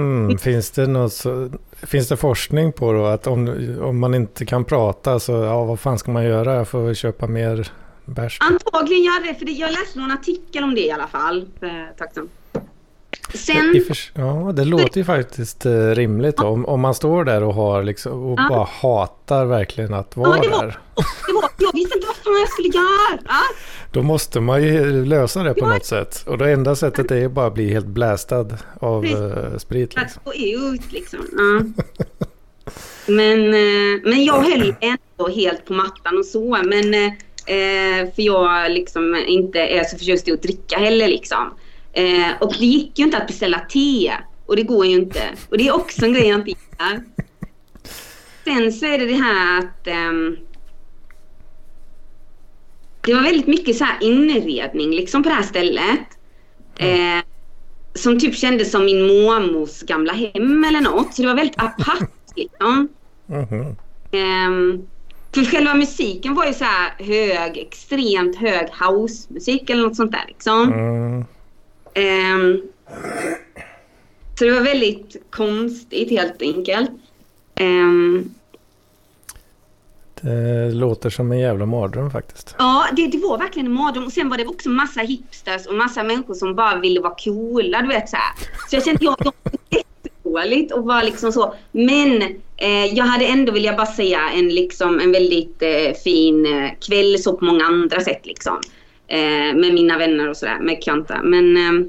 [0.00, 0.38] Hmm.
[0.38, 1.50] Finns, det något så,
[1.82, 5.80] finns det forskning på då att om, om man inte kan prata så ja, vad
[5.80, 6.54] fan ska man göra?
[6.54, 7.68] Jag får väl köpa mer
[8.04, 8.38] bärs.
[8.40, 11.48] Antagligen det, för jag läste någon artikel om det i alla fall.
[11.62, 12.28] Eh, tacksam.
[13.34, 13.84] Sen,
[14.14, 16.46] ja, det låter ju faktiskt eh, rimligt då.
[16.46, 18.46] Om, om man står där och, har liksom, och Ja.
[18.48, 20.78] bara hatar verkligen att vara det var- där.
[21.34, 23.18] var, jag visste inte vad fan jag skulle göra.
[23.92, 25.74] Då måste man ju lösa det på Ja.
[25.74, 26.24] något sätt.
[26.26, 28.46] Och det enda sättet är bara att bli helt blästad
[28.80, 29.96] av eh, sprit.
[29.96, 30.22] Liksom.
[30.24, 31.18] att ut liksom.
[31.32, 31.84] Ja.
[33.06, 36.58] Men, eh, men jag höll ändå helt på mattan och så.
[36.64, 41.54] Men, eh, för jag liksom inte är så förtjust i att dricka heller liksom.
[42.40, 44.12] Och det gick ju inte att beställa te.
[44.46, 45.22] Och det går ju inte.
[45.48, 47.04] Och det är också en grej jag inte gillar.
[48.44, 50.36] Sen så är det det här att ehm,
[53.00, 56.00] det var väldigt mycket så här inredning liksom på det här stället.
[56.78, 57.24] Eh,
[57.94, 61.14] som typ kändes som min mormors gamla hem eller något.
[61.14, 62.88] Så det var väldigt apart liksom.
[63.26, 63.76] Mhm.
[64.12, 64.86] Ehm,
[65.34, 66.64] för själva musiken var ju så
[66.98, 70.72] hög, extremt hög housemusik eller något sånt där liksom.
[70.72, 71.24] Mm.
[71.94, 72.62] Ehm,
[74.38, 76.90] så det var väldigt konstigt helt enkelt.
[77.54, 78.34] Ehm,
[80.22, 82.54] det låter som en jävla mardröm faktiskt.
[82.58, 84.04] Ja, det, det var verkligen en mardröm.
[84.04, 87.82] Och sen var det också massa hipsters och massa människor som bara ville vara coola,
[87.82, 88.34] du vet så här.
[88.68, 91.54] Så jag kände, jag, jag var jättedåligt och var liksom så.
[91.72, 92.22] Men
[92.56, 96.70] eh, jag hade ändå, vill jag bara säga, en, liksom, en väldigt eh, fin eh,
[96.88, 98.60] kväll så på många andra sätt liksom.
[99.06, 101.22] Eh, med mina vänner och sådär, med Kanta.
[101.22, 101.86] Men, eh,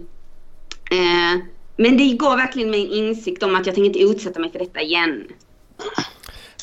[0.92, 1.40] eh,
[1.76, 4.60] men det gav verkligen mig en insikt om att jag tänker inte utsätta mig för
[4.60, 5.24] detta igen.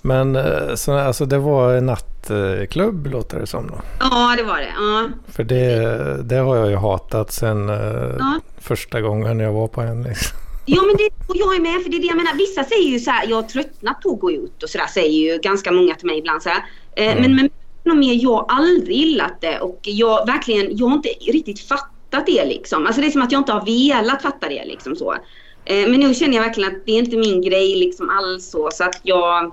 [0.02, 3.66] Men eh, så, alltså, det var en nattklubb låter det som.
[3.66, 3.74] Då.
[4.00, 4.72] Ja, det var det.
[4.78, 5.08] Ja.
[5.32, 7.76] För det, det har jag ju hatat sen eh,
[8.18, 8.40] Ja.
[8.60, 10.02] första gången jag var på en.
[10.02, 10.38] Liksom.
[10.66, 12.34] Ja men det, och jag är med för det är det jag menar.
[12.34, 15.32] Vissa säger ju så här, jag har tröttnat på att gå ut och sådär säger
[15.32, 16.64] ju ganska många till mig ibland så här.
[16.96, 17.22] Eh, Mm.
[17.22, 17.50] Men, men
[17.84, 22.26] något mer, jag har aldrig gillat det och jag verkligen, jag har inte riktigt fattat
[22.26, 22.86] det liksom.
[22.86, 25.14] Alltså det är som att jag inte har velat fatta det liksom så.
[25.64, 28.68] Men nu känner jag verkligen att det är inte min grej liksom alls så.
[28.72, 29.52] Så att jag...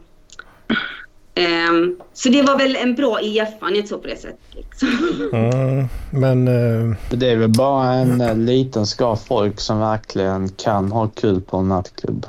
[1.35, 4.39] ehm, så det var väl en bra erfarenhet så på det sättet.
[4.51, 4.89] Liksom.
[5.33, 10.91] Mm, men eh, Det är väl bara en eh, liten skara folk som verkligen kan
[10.91, 12.25] ha kul på en nattklubb.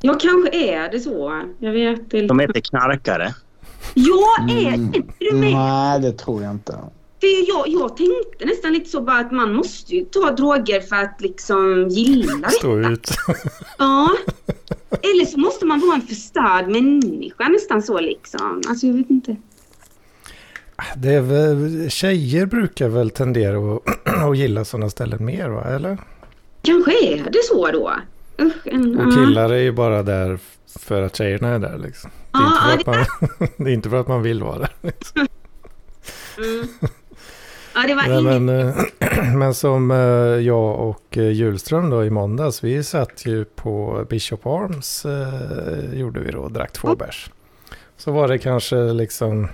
[0.00, 1.42] Ja, kanske är det så.
[1.58, 2.20] Jag vet inte.
[2.22, 3.34] De heter knarkare.
[3.94, 4.84] Jag är Mm.
[4.94, 5.52] inte du med?
[5.52, 6.72] Nej, det tror jag inte.
[7.20, 10.96] För jag, jag tänkte nästan lite så bara att man måste ju ta droger för
[10.96, 12.50] att liksom gilla det.
[12.50, 13.10] stå ut.
[13.78, 14.08] Ja.
[15.14, 18.62] Eller så måste man vara en förstörd människa nästan så liksom.
[18.68, 19.36] Alltså jag vet inte.
[20.96, 23.82] Det är väl, tjejer brukar väl tendera att,
[24.22, 25.64] att gilla sådana ställen mer va?
[25.64, 25.98] Eller?
[26.62, 27.92] Kanske är det så då.
[28.40, 30.38] Usch, en, Och killar är ju bara där
[30.78, 32.10] för att tjejerna är där liksom.
[32.32, 34.58] Det är, Ja, inte, för att man, det är inte för att man vill vara
[34.58, 34.70] där.
[34.82, 35.26] Liksom.
[36.38, 36.68] Mm.
[37.76, 39.96] Ja, det var Nej, men, eh, men som eh,
[40.46, 45.06] jag och eh, Julström då i måndags, vi satt ju på Bishop Arms,
[45.92, 47.30] gjorde vi då, och drack två bärs.
[47.96, 49.48] Så var det kanske liksom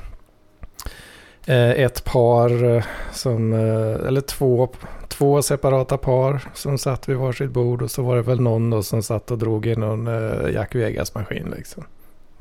[1.46, 4.68] ett par som, eller två,
[5.08, 8.82] två separata par som satt vid varsitt bord och så var det väl någon då
[8.82, 10.06] som satt och drog i någon
[10.52, 11.84] Jack Vegas-maskin liksom.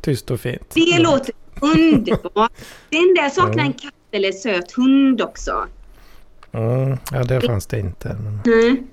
[0.01, 0.71] Tyst och fint.
[0.73, 2.51] Det låter underbart.
[2.89, 5.67] Den där saknar en katt eller söt hund också.
[6.51, 8.17] Mm, ja, det fanns det inte.
[8.23, 8.87] Men Mm.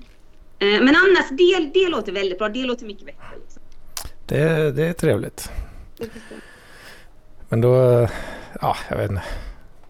[0.59, 2.49] Eh, Men annars, det, det låter väldigt bra.
[2.49, 3.25] Det låter mycket bättre.
[3.41, 3.61] Liksom.
[4.25, 5.51] det, det är trevligt.
[7.49, 8.07] Men då,
[8.61, 9.23] ja, jag vet inte.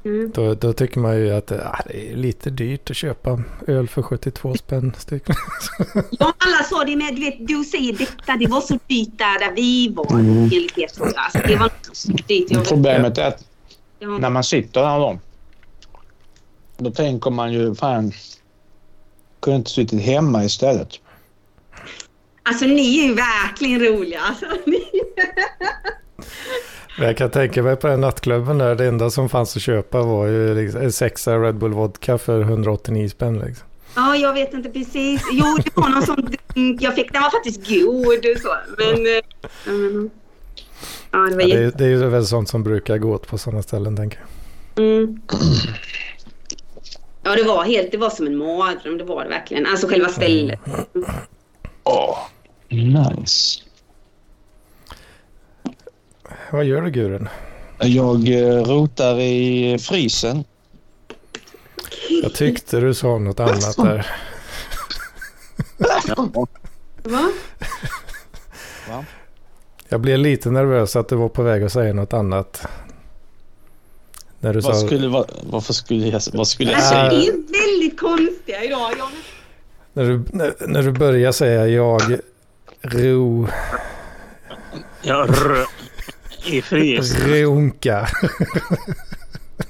[0.06, 0.32] Mm.
[0.36, 4.02] Då, då tycker man ju att ja, det är lite dyrt att köpa öl för
[4.02, 5.24] 72 spänn styck.
[6.12, 9.40] Ja, alla sa det med, du vet, du säger detta, det var så dyrt där,
[9.40, 10.14] där vi var.
[10.14, 10.44] Mm.
[10.44, 11.16] Enligt er tror jag.
[11.18, 12.70] Alltså, det var så dyrt.
[12.70, 13.44] Problemet är att
[14.00, 14.08] ja.
[14.08, 15.20] när man sitter där då.
[16.78, 18.12] Då tänker man ju fan.
[19.40, 20.90] Kunde inte suttit hemma istället.
[22.44, 24.20] Alltså ni är ju verkligen roliga.
[24.22, 24.84] Alltså, ni...
[26.98, 30.28] Jag kan tänka mig på den nattklubben där, det enda som fanns att köpa var
[30.28, 33.68] ju liksom sexa Red Bull Vodka för 189 spänn liksom.
[33.96, 35.22] Ja, jag vet inte precis.
[35.32, 37.14] Jo, det var någon sån drink jag fick.
[37.14, 38.42] Den var faktiskt god.
[38.42, 38.56] Så.
[38.78, 39.22] Men, eh,
[39.66, 40.10] ja, men,
[41.12, 43.28] ja, det var Ja, det, är- det är ju väl sånt som brukar gå åt
[43.28, 44.20] på sådana ställen tänker
[44.76, 44.86] jag.
[44.86, 45.22] Mm.
[47.24, 48.98] Ja, det var helt, det var som en mardröm.
[48.98, 49.66] Det var det verkligen.
[49.66, 50.60] Alltså själva stället.
[51.84, 52.18] Åh,
[52.70, 53.62] nice.
[56.52, 57.30] Vad gör du Guren?
[57.80, 60.44] Jag eh, rotar i frysen.
[62.24, 64.08] Jag tyckte du sa något annat där.
[67.04, 67.32] Va?
[69.90, 72.68] Jag blev lite nervös att du var på väg att säga något annat.
[74.40, 74.86] När du Vad sa...
[74.88, 77.10] skulle, vad, varför skulle jag, vad skulle jag Alltså, säga?
[77.10, 77.32] det är
[77.72, 78.92] väldigt konstiga idag.
[78.98, 79.08] Jag...
[79.94, 82.02] När du, när, när du börjar säga jag
[82.82, 83.48] ro,
[85.02, 85.66] Ja, rö.
[86.46, 87.16] I frys.
[87.20, 88.08] runka.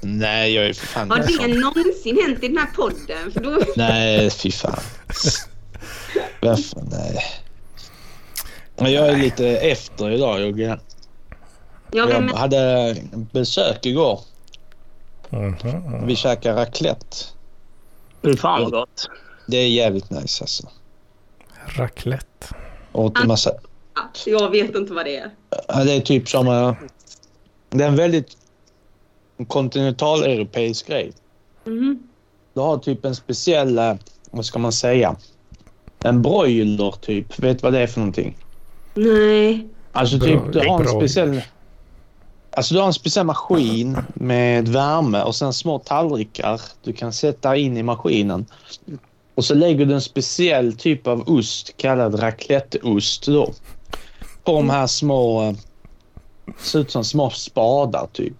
[0.00, 3.32] Nej, jag är för fan Har det någonsin hänt i den här podden?
[3.32, 3.58] För då...
[3.76, 4.80] Nej, fy fan.
[6.40, 6.82] Varför?
[6.90, 7.18] Nej.
[8.80, 10.40] Men jag är lite efter idag.
[10.40, 10.78] Jag, Ja,
[11.92, 12.28] jag vem...
[12.28, 12.96] hade
[13.32, 14.20] besök igår.
[15.30, 16.06] Mhm.
[16.06, 17.16] Vi käkade raclette.
[18.22, 19.08] Fy fan vad gott.
[19.46, 20.68] Det är jävligt nice alltså.
[21.66, 22.46] Raclette.
[22.92, 23.52] Åt en massa...
[24.26, 25.30] Jag vet inte vad det är.
[25.84, 26.48] Det är typ som...
[26.48, 26.74] eh,
[27.70, 28.36] Det är en väldigt
[29.46, 31.12] kontinentaleuropeisk grej.
[31.64, 32.02] Mhm.
[32.54, 33.78] Du har typ en speciell...
[33.78, 33.94] eh,
[34.30, 35.16] Vad ska man säga?
[36.04, 37.38] En broiler typ.
[37.38, 38.36] Vet du vad det är för någonting?
[39.00, 39.66] Nej.
[39.92, 41.40] Alltså typ, du har en speciell...
[42.52, 47.56] Alltså du har en speciell maskin med värme och sen små tallrikar du kan sätta
[47.56, 48.46] in i maskinen.
[49.34, 53.52] Och så lägger du en speciell typ av ost kallad racletteost då.
[54.44, 55.42] På de här små...
[55.42, 55.54] eh,
[56.58, 58.36] Ser ut som små spadar typ.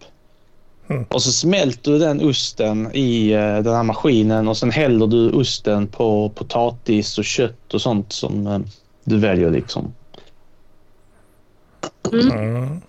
[0.88, 1.04] Mm.
[1.08, 5.30] Och så smälter du den osten i eh, den här maskinen och sen häller du
[5.30, 8.58] osten på potatis och kött och sånt som eh,
[9.04, 9.94] du väljer liksom.
[12.12, 12.80] Mm,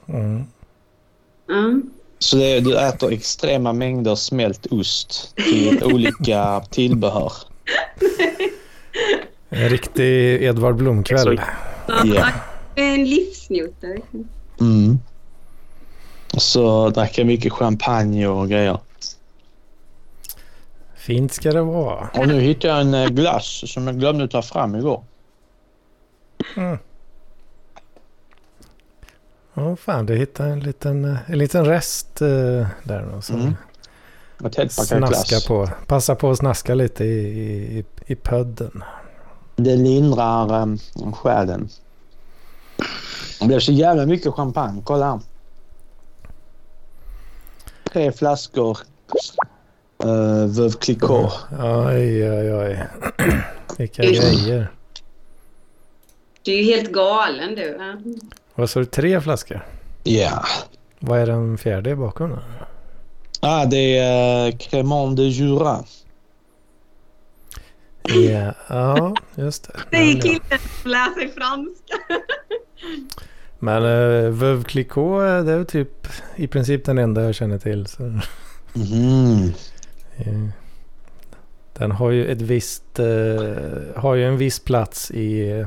[1.50, 1.92] mm.
[2.20, 7.34] Så det, du äter extrema mängder smält ost till olika tillbehör.
[9.50, 11.42] En riktig Edvard Blom-kväll.
[11.88, 12.28] Ja.
[12.76, 14.02] En livsnjutare.
[14.60, 15.00] Mm.
[16.34, 18.80] Och så drack jag mycket champagne och grejer.
[20.96, 22.10] Fint ska det vara.
[22.14, 25.04] Och nu hittade jag en eh, glass som jag glömde ta fram igår.
[29.54, 32.28] Ja, fan, du hittade en liten, eh, en liten rest eh,
[32.84, 33.10] där.
[33.14, 33.34] då, så.
[33.34, 33.56] Mm.
[34.70, 35.70] Snaska på.
[35.88, 38.84] Passa på att snaska lite i, i, i pödden.
[39.56, 40.80] Det lindrar um,
[41.14, 41.70] själen.
[43.40, 44.82] Det blev så jävla mycket champagne.
[44.84, 45.20] Kolla här.
[47.94, 48.78] Tre flaskor
[50.06, 51.34] uh, Veuve Clicquot.
[51.60, 52.84] Oj, oj, oj.
[53.78, 54.72] Vilka grejer.
[56.42, 57.78] Du är ju helt galen du.
[58.56, 58.62] Va?
[58.62, 58.86] Vad sa du?
[58.86, 59.66] Tre flaskor?
[60.04, 60.44] Ja.
[61.00, 62.40] Vad är den fjärde bakom då?
[63.40, 65.78] Ah, det är uh, Cremant de Jura.
[68.04, 69.80] Ja, ja just det.
[69.90, 70.42] Det är killen
[70.82, 71.96] som lär sig franska.
[73.60, 77.88] Men uh, Veuve Clicquot eh, det är typ i princip den enda jag känner till.
[77.88, 78.20] Så,
[78.76, 80.52] Mm.
[81.74, 83.06] den har ju ett visst, eh,
[83.96, 85.66] har ju en viss plats i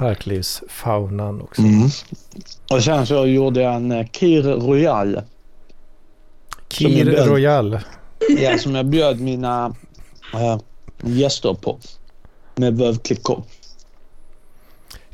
[0.00, 1.62] parklivsfaunan också.
[1.62, 1.88] Mm.
[2.70, 5.20] Och sen så gjorde jag en uh, Kir Royal.
[6.68, 7.04] Kir.
[7.04, 7.78] Royal.
[8.38, 9.74] Ja, som jag bjöd mina
[10.34, 10.58] uh,
[11.02, 11.78] gäster på.
[12.54, 13.44] Med Veuve Clicquot.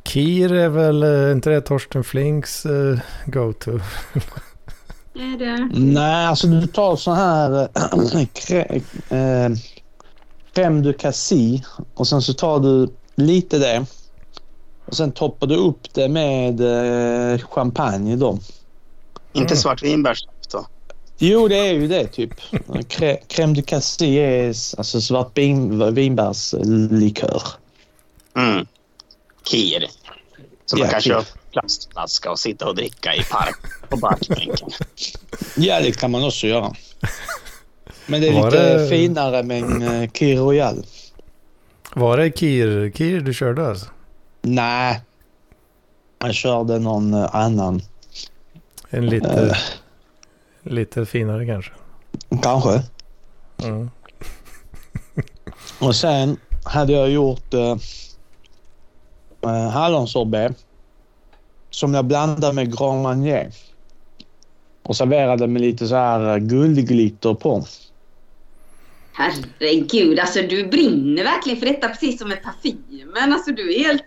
[0.02, 3.70] Kir är väl eh, inte det Torsten Flinks eh, go-to?
[5.14, 5.70] Är det?
[5.80, 9.56] Nej, alltså du tar så här äh, crème, äh,
[10.54, 11.62] crème de cassis
[11.94, 13.86] och sen så tar du lite det.
[14.86, 16.60] Och sen toppar du upp det med
[17.32, 18.38] äh, champagne då.
[19.32, 19.56] Inte Mm.
[19.56, 20.66] svartvinbärssaft då?
[21.18, 22.30] Jo, det är ju det typ.
[23.28, 23.54] Crème
[23.98, 27.42] de är alltså svart vin, vinbärslikör.
[28.36, 28.66] Mm.
[29.50, 29.86] Kir.
[30.66, 31.10] Som Ja, man kan kir.
[31.10, 33.56] köpa plastflaska och sitta och dricka i park
[33.88, 34.70] på parkbänken.
[35.56, 36.72] Ja, det kan man också göra.
[38.06, 40.86] Men det är Var lite det- finare med en äh, Kir Royal.
[41.94, 43.86] Var det Kir, Kir du körde alltså?
[44.46, 45.00] Nej,
[46.18, 47.82] jag körde någon äh, annan.
[48.90, 49.56] En lite, Eh.
[50.72, 51.72] lite finare kanske?
[52.42, 52.82] Kanske.
[53.62, 53.90] Mm.
[55.80, 57.76] Och sen hade jag gjort eh,
[59.42, 60.64] eh, hallonsorbet
[61.70, 63.52] som jag blandade med Grand Marnier.
[64.82, 67.64] Och serverade med lite så här eh, guldglitter på.
[69.12, 73.32] Herregud, alltså du brinner verkligen för detta precis som med parfymen.
[73.32, 74.02] Alltså du är helt...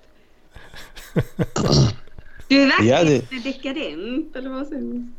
[2.48, 5.16] Du är verkligen Ja, det- dekadent, eller vad säger man?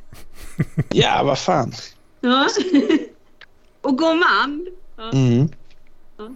[0.90, 1.72] Ja, vad fan.
[2.20, 2.48] Ja.
[3.82, 4.68] Och gourmand.
[4.96, 5.10] Ja.
[5.12, 5.48] Mm.
[6.18, 6.28] Ja.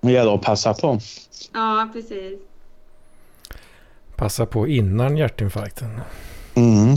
[0.00, 1.00] Det gäller att passa på.
[1.52, 2.38] ja, precis.
[4.16, 6.00] Passa på innan hjärtinfarkten.
[6.54, 6.96] Mm.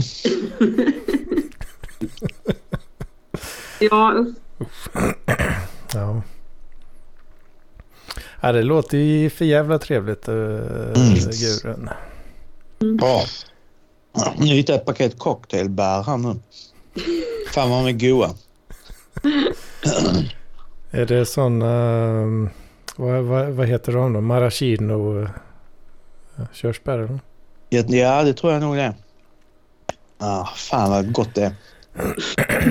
[3.80, 4.24] Ja,
[4.60, 4.88] usch.
[5.94, 6.22] Ja.
[8.40, 11.14] Ja, det låter ju för jävla trevligt, uh, Mm.
[11.14, 11.90] Gurun.
[12.96, 13.22] Bra.
[14.36, 16.36] Nu hittade jag ett paket cocktailbär här nu.
[17.54, 18.30] Fan vad de är goda.
[20.90, 21.70] Är det sådana,
[22.96, 24.20] vad, vad, vad heter de då?
[24.20, 25.28] Maraschino uh,
[26.52, 27.18] körsbär eller?
[27.68, 28.94] Ja, Ja, det tror jag nog det.
[30.18, 31.52] Ah, fan vad gott det är.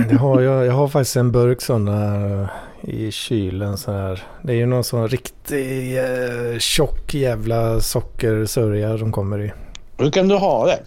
[0.10, 2.50] Jag har, jag, jag har faktiskt en burk sådana
[2.88, 3.78] i kylen.
[3.78, 4.24] Så här.
[4.44, 9.52] Det är ju någon sån riktig eh, tjock jävla sockersörja de kommer i.
[9.98, 10.80] Hur kan du ha det?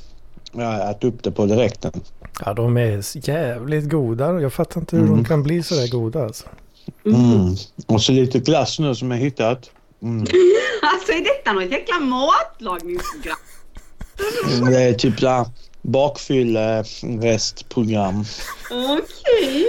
[0.52, 1.92] Jag har ätit upp det på direkten.
[2.44, 4.40] Ja, de är jävligt goda.
[4.40, 5.16] Jag fattar inte hur Mm.
[5.16, 6.46] de kan bli så där goda alltså.
[7.06, 7.54] Mm.
[7.86, 9.70] Och så lite glass nu som jag hittat.
[10.02, 10.26] Mm.
[10.82, 13.36] Alltså är detta något jäkla matlagningsprogram?
[14.70, 15.46] Det är typ där
[15.82, 18.24] bakfyllerestprogram.
[18.70, 19.66] Okej.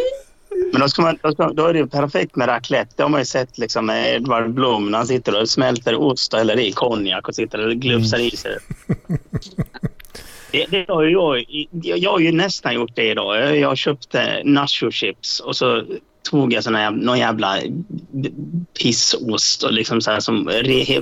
[0.72, 2.94] Men då, ska man, då, ska, då är det ju perfekt med raclette.
[2.96, 6.34] Det har man ju sett liksom med Edvard Blom när han sitter och smälter ost
[6.34, 8.58] och häller i konjak och sitter och glufsar i sig.
[10.52, 13.38] Det, det har jag, jag, har ju nästan gjort det idag.
[13.38, 15.84] Jag, jag köpte nachochips och så
[16.30, 17.58] tog jag såna, jäv- någon jävla
[18.82, 20.50] pissost och liksom så här som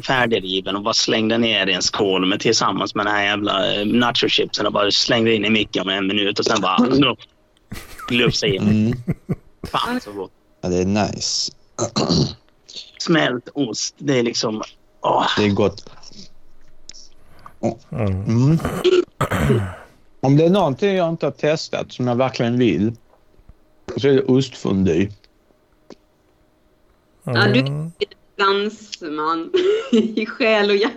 [0.07, 3.85] färdigriven och bara slängde ner i en skål med tillsammans med den här jävla eh,
[3.85, 6.87] nachochipsen och bara slängde in i micken om en minut och sen bara
[8.07, 8.61] glufsa in.
[8.61, 8.93] Mm.
[9.63, 10.31] Fan så gott.
[10.61, 11.51] Ja, det är nice.
[12.99, 14.61] Smält ost, det är liksom...
[15.01, 15.27] Åh.
[15.37, 15.89] Det är gott.
[17.91, 18.23] Mm.
[18.25, 18.57] Mm.
[20.21, 22.91] Om det är någonting jag inte har testat som jag verkligen vill
[23.97, 25.09] så är det ostfondy.
[27.23, 27.91] Ja, du- Mm.
[28.37, 29.51] Dansman
[29.91, 30.95] i själ och hjärta.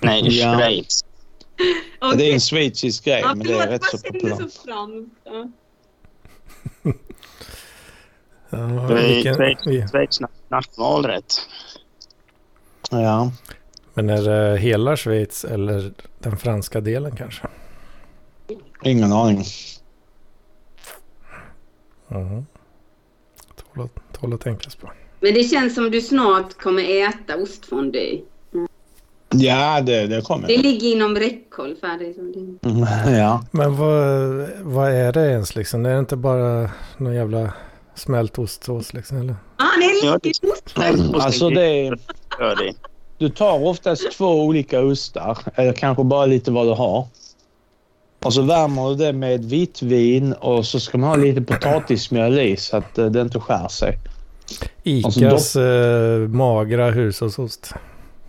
[0.00, 0.56] Nej, det är Ja.
[0.58, 1.04] Schweiz.
[2.00, 4.40] Ja, Det är en schweizisk grej, Ja, men det är rätt så populärt.
[8.58, 8.94] Ja.
[8.94, 11.34] Det är Schweiz, nationalrätt.
[12.90, 13.32] Ja.
[13.94, 17.46] men är det hela Schweiz eller den franska delen kanske?
[18.82, 19.44] Ingen aning.
[22.10, 22.46] Mm.
[23.56, 24.90] Tål att, tål att tänkas på.
[25.20, 28.20] Men det känns som du snart kommer äta ostfondue.
[29.30, 30.48] Ja, det, det kommer.
[30.48, 32.14] Det ligger inom räckhåll för dig.
[32.14, 33.44] som det- Mm, Ja.
[33.50, 33.98] Men vad,
[34.62, 35.86] vad är det ens liksom?
[35.86, 37.52] Är det inte bara någon jävla
[37.94, 39.16] smält ostsås liksom?
[39.16, 39.30] Eller?
[39.32, 39.36] Är
[40.06, 41.22] Ja, det- lite ostfondue.
[41.22, 41.90] Alltså det,
[42.38, 42.74] det.
[43.18, 47.06] du tar oftast två olika ostar, eller kanske bara lite vad du har.
[48.24, 52.56] Och så värmer du det med vitvin och så ska man ha lite potatismjöl i
[52.56, 53.98] så att eh, det inte skär sig.
[54.82, 57.72] Icas eh, magra hushållsost.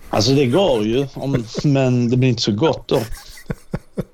[0.09, 2.99] Alltså det går ju, om, men det blir inte så gott då.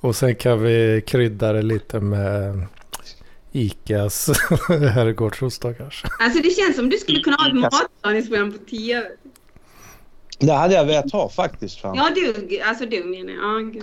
[0.00, 2.66] Och sen kan vi krydda det lite med
[3.52, 4.28] Icas
[4.68, 6.08] herrgårdsost då kanske.
[6.20, 9.02] Alltså det känns som du skulle kunna ha ett matlagningsprogram på tv.
[10.38, 11.80] Det hade jag velat ha faktiskt.
[11.80, 11.94] Fan.
[11.96, 12.60] Ja, du.
[12.62, 13.76] Alltså du menar jag.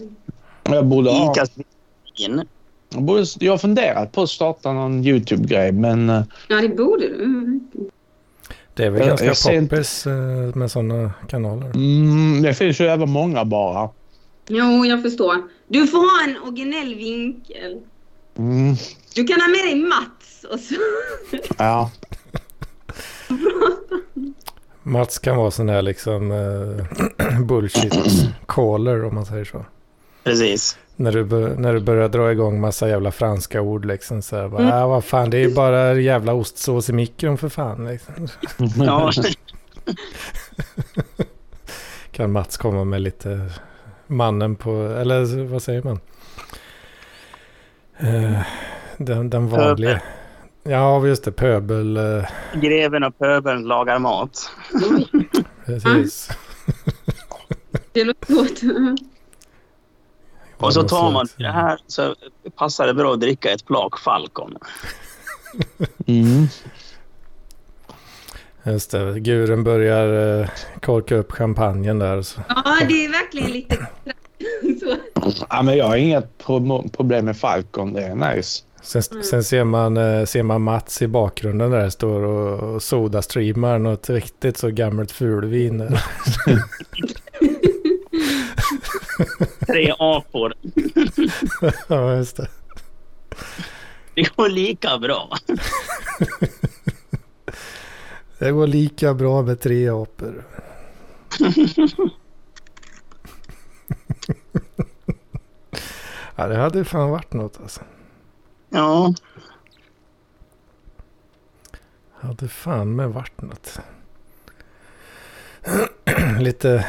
[0.64, 0.76] Ja.
[0.76, 1.32] Jag borde ha.
[1.32, 2.42] Icas vin.
[2.94, 7.08] Jag, borde, jag har funderat på att starta någon YouTube-grej men eh, Ja, det borde
[7.08, 7.60] du.
[8.74, 10.14] Det är väl Jag- ganska jag ser inte- poppis eh,
[10.56, 11.72] med sådana kanaler.
[11.76, 13.90] mm, det finns ju jävla många bara.
[14.48, 15.36] Jo, jag förstår.
[15.68, 17.80] Du får ha en originell vinkel.
[18.38, 18.76] Mm,
[19.16, 20.76] Du kan ha med dig Mats och så...
[21.58, 21.92] ja.
[24.84, 27.94] Mats kan vara sån här liksom eh, bullshit
[28.48, 29.66] caller om man säger så.
[30.24, 30.78] Precis.
[30.96, 31.26] När du,
[31.58, 34.48] när du börjar dra igång massa jävla franska ord liksom så här.
[34.48, 34.74] Bara, Mm.
[34.74, 37.88] ah, vad fan, det är bara jävla ostsås i mikron för fan.
[37.88, 38.28] Liksom.
[38.78, 39.12] Ja,
[42.12, 43.52] Kan Mats komma med lite
[44.08, 46.00] mannen på, eller vad säger man?
[47.98, 48.42] Eh,
[48.98, 50.02] den, den vanliga.
[50.64, 51.32] Ja, just det.
[51.32, 51.98] Pöbel.
[51.98, 54.52] Eh, greven och pöbeln lagar mat.
[55.66, 56.30] precis.
[57.92, 58.62] Det låter gott.
[60.58, 62.16] Och så tar man det här så
[62.56, 64.58] passar det bra att dricka ett flak Falcon.
[66.08, 66.48] Mm.
[68.64, 69.20] Just det.
[69.20, 70.50] Guren börjar eh,
[70.82, 72.22] korka upp champagnen där.
[72.22, 72.42] Så.
[72.50, 73.88] Ja, det är verkligen lite...
[75.50, 77.94] Ja, men jag har inget pro- problem med Falcon.
[77.94, 78.64] Det är nice.
[78.82, 83.80] Sen, sen ser, man, eh, ser man Mats i bakgrunden där står och, och sodastreamar
[83.80, 85.88] något riktigt så gammalt fulvin.
[89.68, 90.54] Tre apor.
[91.88, 92.48] ja, just det.
[94.16, 95.30] Det går lika bra.
[98.40, 100.44] Det går lika bra med tre apor.
[106.36, 107.82] ja, det hade fan varit något alltså.
[108.70, 109.14] Ja,
[112.20, 113.80] Hade fan med varit något.
[116.40, 116.86] Lite,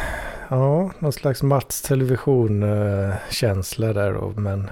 [0.48, 4.32] ja, någon slags Mats Television-känsla där då.
[4.36, 4.70] Men,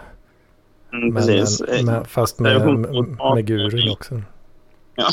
[0.93, 1.47] mm, men,
[1.85, 4.23] men, fast med, med, med gurun också.
[4.95, 5.07] Ja.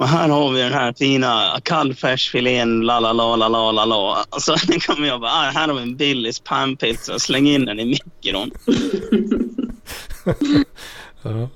[0.00, 4.24] Och här har vi den här fina kallfärsfilén, la la la la la la la.
[4.30, 7.80] Alltså, det kommer jag bara, ah, här har vi en Billys panpizza, släng in den
[7.80, 8.50] i mikron.
[11.22, 11.48] Ja.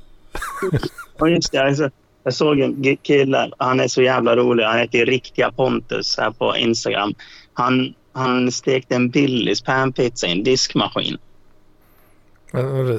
[1.19, 1.91] Och just det, alltså,
[2.25, 6.57] jag såg en kille, han är så jävla rolig, han heter Riktiga Pontus här på
[6.57, 7.15] Instagram.
[7.55, 11.19] Han, han stekte en Billys panpizza i en diskmaskin.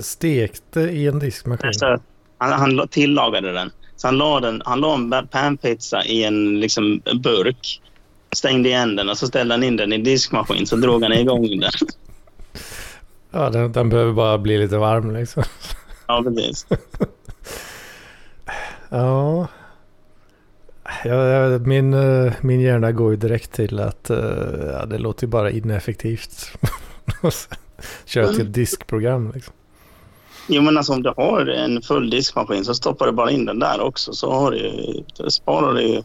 [0.02, 1.74] Stekte i en diskmaskin.
[1.74, 2.00] Så
[2.38, 3.72] han, han la- tillagade den.
[3.96, 7.82] Så han la, den, han la en panpizza i en liksom, burk,
[8.36, 11.60] stängde igen den och så ställde han in den i diskmaskin så drog han igång
[11.60, 11.72] den.
[13.32, 15.44] Ja, den, den behöver bara bli lite varm liksom.
[16.08, 16.68] Ja, precis.
[18.90, 19.48] Ja.
[21.04, 24.18] Ja, min, eh, min hjärna går ju direkt till att eh,
[24.72, 26.52] ja, det låter ju bara ineffektivt.
[28.06, 29.54] Köra till ett diskprogram liksom.
[30.48, 33.60] Jo, men alltså om du har en full diskmaskin så stoppar du bara in den
[33.60, 36.04] där också så har du, sparar du ju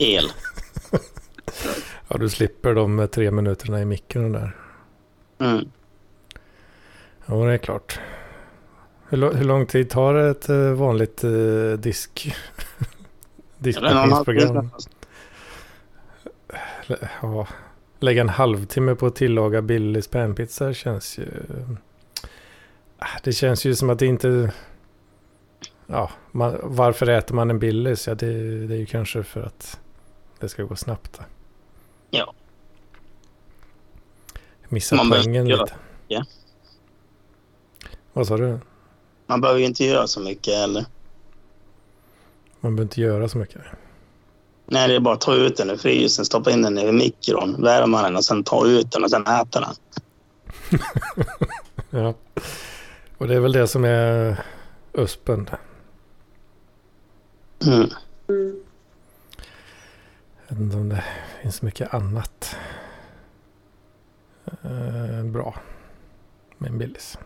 [0.00, 0.24] el.
[2.08, 4.56] Ja, du slipper de tre minuterna i mikron där.
[5.38, 5.68] Mm.
[7.26, 8.00] Ja, det är klart.
[9.08, 11.30] Hur, hur lång tid tar ett eh, vanligt eh,
[11.78, 12.34] disk...
[13.62, 14.70] Timme.
[17.22, 17.46] Ja,
[18.00, 21.26] lägga en halvtimme på att tillaga Billys panpizza känns ju...
[23.02, 24.52] Ah, Det känns ju som att det inte...
[25.86, 28.06] Ja, man, varför äter man en Billys?
[28.06, 28.26] Ja, det,
[28.66, 29.80] det är ju kanske för att
[30.40, 31.18] det ska gå snabbt.
[31.18, 31.24] Då.
[32.10, 32.34] Ja.
[34.68, 35.74] Missar Man poängen göra- lite.
[36.08, 36.24] ja.
[38.12, 38.58] Vad sa du?
[39.26, 40.84] Man behöver ju inte göra så mycket eller?
[42.60, 43.60] Man behöver inte göra så mycket.
[44.66, 47.62] Nej, det är bara att ta ut den ur frysen, stoppa in den i mikron,
[47.62, 49.74] värma den och sen ta ut den och sen äta den.
[51.90, 52.14] Ja.
[53.20, 54.40] Och det är väl det som är
[54.92, 55.50] USPen.
[57.66, 57.88] Mm.
[60.48, 61.04] Jag vet inte om det
[61.42, 62.56] finns mycket annat
[64.62, 65.54] eh, bra
[66.58, 67.18] med en Billys.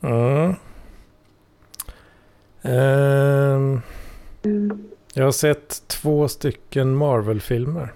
[0.00, 0.54] Mm.
[2.62, 3.80] Mm.
[5.14, 7.92] jag har sett två stycken Marvel-filmer.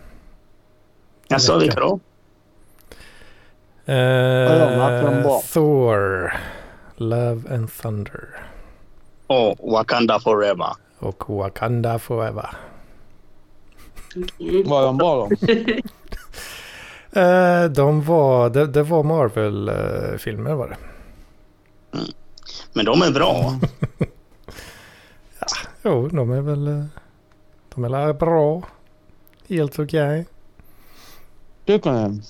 [1.29, 2.01] Jag sa vilka då?
[3.87, 5.41] Verkligen bra?
[5.53, 6.33] Thor,
[6.97, 8.29] Love and Thunder
[9.27, 10.73] Och Wakanda Forever.
[10.99, 12.49] och Wakanda Forever.
[14.17, 14.65] Okej.
[14.65, 15.31] Var de bra då?
[17.21, 20.77] Eh, de var, det, det var Marvel-filmer var det.
[22.73, 23.59] Men de är bra.
[25.83, 26.85] Jo, de är väl eh,
[27.75, 28.63] de är väl bra.
[29.49, 30.27] Helt okej.
[31.67, 32.21] Tycker ni?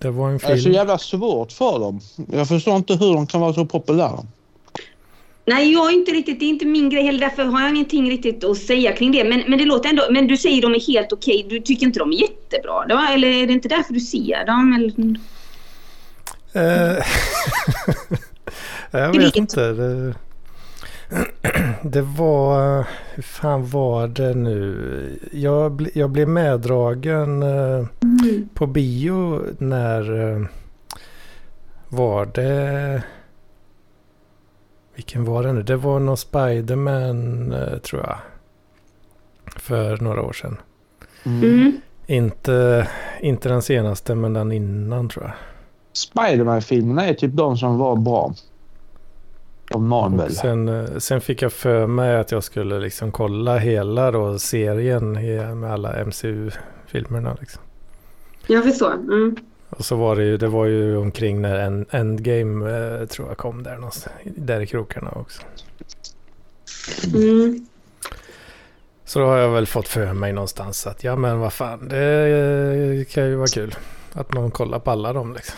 [0.00, 0.74] Det var en Det är så film.
[0.74, 2.00] jävla svårt för dem.
[2.32, 4.18] Jag förstår inte hur de kan vara så populära.
[5.46, 7.20] Nej, jag är inte riktigt, det är inte min grej heller.
[7.20, 9.24] Därför har jag ingenting riktigt att säga kring det.
[9.24, 11.46] Men, men det låter ändå, men du säger de är helt okej.
[11.50, 12.86] Du tycker inte de är jättebra?
[12.88, 13.00] Då?
[13.14, 14.72] Eller är det inte därför du ser dem?
[14.72, 15.16] Eller?
[16.52, 17.04] Eh,
[19.00, 19.72] jag vet- inte.
[19.72, 20.14] Det,
[21.82, 22.86] det var...
[23.14, 25.18] Hur fan var det nu?
[25.32, 28.48] Jag, ble, jag blev meddragen eh, Mm.
[28.54, 30.30] på bio när...
[30.36, 30.46] eh,
[31.88, 33.02] Var det...
[34.94, 35.62] Vilken var det nu?
[35.62, 38.16] Det var någon Spiderman eh, tror jag.
[39.56, 40.56] För några år sedan.
[41.26, 41.72] Mm.
[42.06, 42.88] Inte,
[43.20, 45.34] inte den senaste men den innan tror jag.
[45.92, 48.34] Spiderman-filmerna är typ de som var bra.
[49.70, 50.26] De Marvel.
[50.26, 54.38] Och sen, eh, sen fick jag för mig att jag skulle liksom kolla hela då
[54.38, 55.12] serien
[55.60, 57.36] med alla MCU-filmerna.
[57.40, 57.62] Liksom.
[58.46, 58.92] Jag förstår.
[58.92, 59.36] Mm.
[59.70, 63.36] Och så var det ju, det var ju omkring när en, Endgame eh, tror jag
[63.36, 65.42] kom där någonstans, där i krokarna också.
[67.14, 67.66] Mm.
[69.04, 72.28] Så då har jag väl fått för mig någonstans att ja men vad fan det
[72.28, 73.74] eh, kan ju vara kul.
[74.12, 75.56] Att man kollar på alla dem liksom.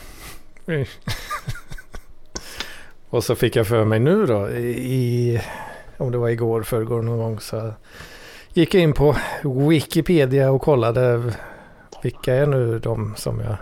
[3.13, 5.41] Och så fick jag för mig nu då i,
[5.97, 7.73] om det var igår, förrgår någon gång så
[8.53, 9.17] gick jag in på
[9.69, 11.33] Wikipedia och kollade
[12.03, 13.57] vilka är nu de som jag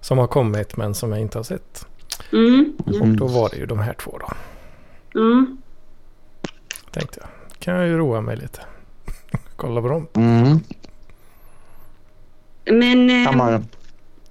[0.00, 1.86] som har kommit men som jag inte har sett.
[2.32, 2.76] Mm.
[3.00, 4.28] Och då var det ju de här två då.
[5.20, 5.62] Mm.
[6.90, 7.58] Tänkte jag.
[7.58, 8.60] Kan jag ju roa mig lite.
[9.56, 10.06] Kolla på dem.
[10.14, 10.60] Mm,
[12.64, 13.60] Men eh,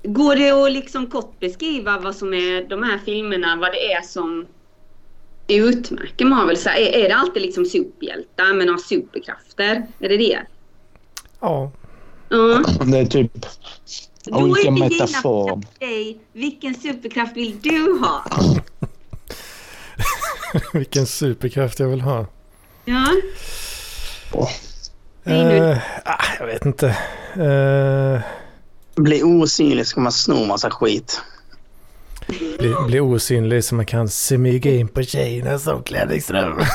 [0.04, 4.02] går det att liksom kort beskriva vad som är de här filmerna, vad det är
[4.02, 4.46] som
[5.56, 6.58] utmärker Marvel?
[6.58, 9.88] Så här, är, är det alltid liksom superhjältar med några superkrafter?
[10.00, 10.40] Är det det?
[11.40, 11.72] Ja,
[12.30, 12.64] Ja.
[12.86, 13.46] Det är typ
[14.24, 15.50] Då olika är det metafor.
[15.50, 16.20] gärna för dig.
[16.34, 18.26] Vilken superkraft vill du ha?
[20.74, 22.26] vilken superkraft jag vill ha.
[22.86, 23.06] Ja.
[25.24, 26.88] Eh, ah, jag vet inte.
[27.36, 28.22] Eh,
[28.96, 31.22] Bli osynlig ska man sno massa skit.
[32.40, 36.60] Bli, bli osynlig så man kan smyga in på tjejernas omklädningsrum.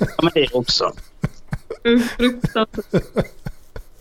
[0.00, 0.92] Ja, men det också.
[1.84, 3.26] Mm, fruktansvärt.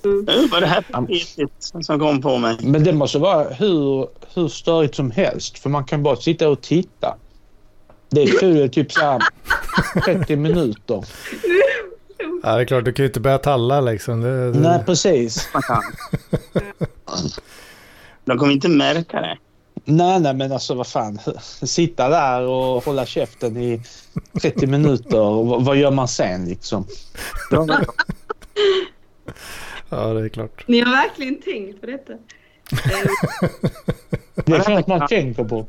[0.05, 2.57] Uh, vad är det här petigt som kom på mig?
[2.61, 5.59] Men det måste vara hur, hur störigt som helst.
[5.59, 7.17] För man kan bara sitta och titta.
[8.09, 9.21] Det är kul typ så här
[10.05, 11.03] 30 minuter.
[12.43, 14.21] Ja, det är klart, du kan ju inte börja talla liksom.
[14.21, 15.49] Det, det, Nej, precis.
[15.53, 15.81] Man kan.
[18.25, 19.37] De kommer inte märka det.
[19.85, 21.19] Nej, nej, men alltså vad fan.
[21.61, 23.81] Sitta där och hålla käften i
[24.41, 25.59] 30 minuter.
[25.63, 26.85] Vad, gör man sen liksom?
[29.89, 30.67] Ja, det är klart.
[30.67, 32.13] Ni har verkligen tänkt på detta.
[34.45, 35.67] Det är sånt man tänker på.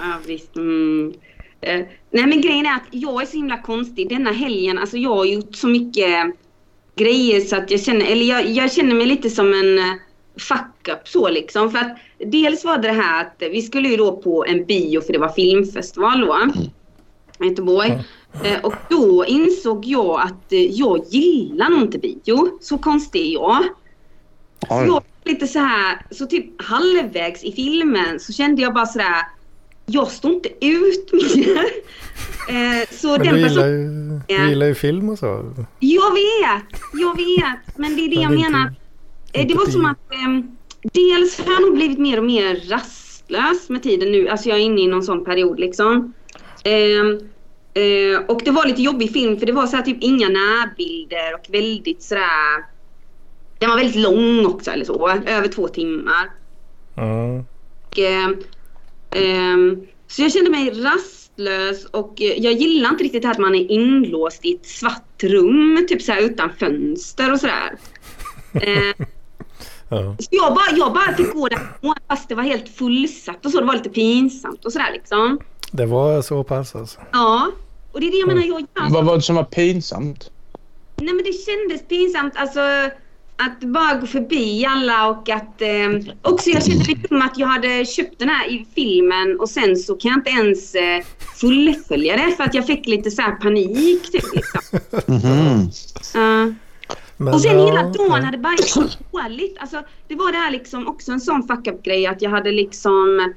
[0.00, 0.56] Ja, visst.
[0.56, 1.14] Mm.
[1.60, 4.08] Eh, nej, men grejen är att jag är så himla konstig.
[4.08, 6.34] Denna helgen, alltså jag har gjort så mycket
[6.96, 9.94] grejer så att jag känner, eller jag, jag känner mig lite som en eh,
[10.38, 11.70] fuck up så liksom.
[11.70, 15.00] För att dels var det det här att vi skulle ju då på en bio
[15.00, 16.52] för det var filmfestival då.
[17.44, 18.04] I Göteborg.
[18.44, 22.58] Eh, och då insåg jag att eh, jag gillar nog inte bio.
[22.60, 23.64] Så konstig är jag.
[24.68, 29.22] Så jag lite så här, så typ halvvägs i filmen så kände jag bara sådär,
[29.86, 31.64] jag står inte ut mer.
[32.48, 33.88] Eh, så Men den du gillar, ju,
[34.28, 35.26] du gillar ju film och så.
[35.80, 38.74] jag vet, jag vet, men det är det jag Men menar.
[39.34, 43.68] Eh, det var som att ehm, dels har jag nog blivit mer och mer rastlös
[43.68, 44.28] med tiden nu.
[44.28, 46.12] Alltså jag är inne i någon sån period liksom.
[46.64, 47.18] Ehm,
[47.74, 51.34] eh, och det var lite jobbig film för det var så här typ inga närbilder
[51.34, 52.74] och väldigt sådär.
[53.58, 56.30] Den var väldigt lång också eller så, över två timmar.
[56.96, 57.44] Mm.
[57.86, 58.28] Och, eh,
[59.14, 63.40] Ehm, så jag kände mig rastlös och eh, jag gillar inte riktigt det här att
[63.40, 67.78] man är inlåst i ett svart rum, typ så här utan fönster och sådär.
[69.94, 70.16] Ja.
[70.18, 71.58] så jag bara, jag bara fick gå där
[72.08, 73.60] fast det var helt fullsatt och så.
[73.60, 75.38] Det var lite pinsamt och sådär liksom.
[75.70, 77.00] Det var så pass alltså.
[77.12, 77.50] Ja,
[77.92, 78.42] och det är det jag menar.
[78.42, 80.30] Jag gör Vad var det som var pinsamt?
[80.96, 82.60] Nej men det kändes pinsamt alltså
[83.36, 87.46] att bara gå förbi alla och att eh, också jag kände lite som att jag
[87.46, 91.04] hade köpt den här i filmen och sen så kan jag inte ens eh,
[91.40, 94.78] fullfölja det för att jag fick lite så här panik typ liksom.
[95.06, 95.70] Mhm.
[96.14, 96.54] Ja.
[97.16, 99.56] Men, och sen ja, hela dagen hade gått så dåligt.
[99.60, 102.52] Alltså, det var det här liksom också en sån fuck up grej att jag hade
[102.52, 103.32] liksom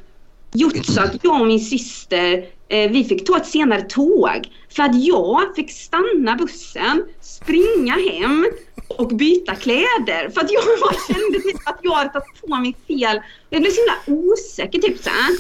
[0.54, 4.50] gjort så att jag och min syster eh, vi fick ta ett senare tåg.
[4.70, 8.48] För att jag fick stanna bussen, springa hem
[8.88, 10.30] och byta kläder.
[10.30, 10.64] För att jag
[11.08, 13.22] kände typ att jag hade tagit på mig fel.
[13.50, 15.38] Jag blev så himla osäker typ så här.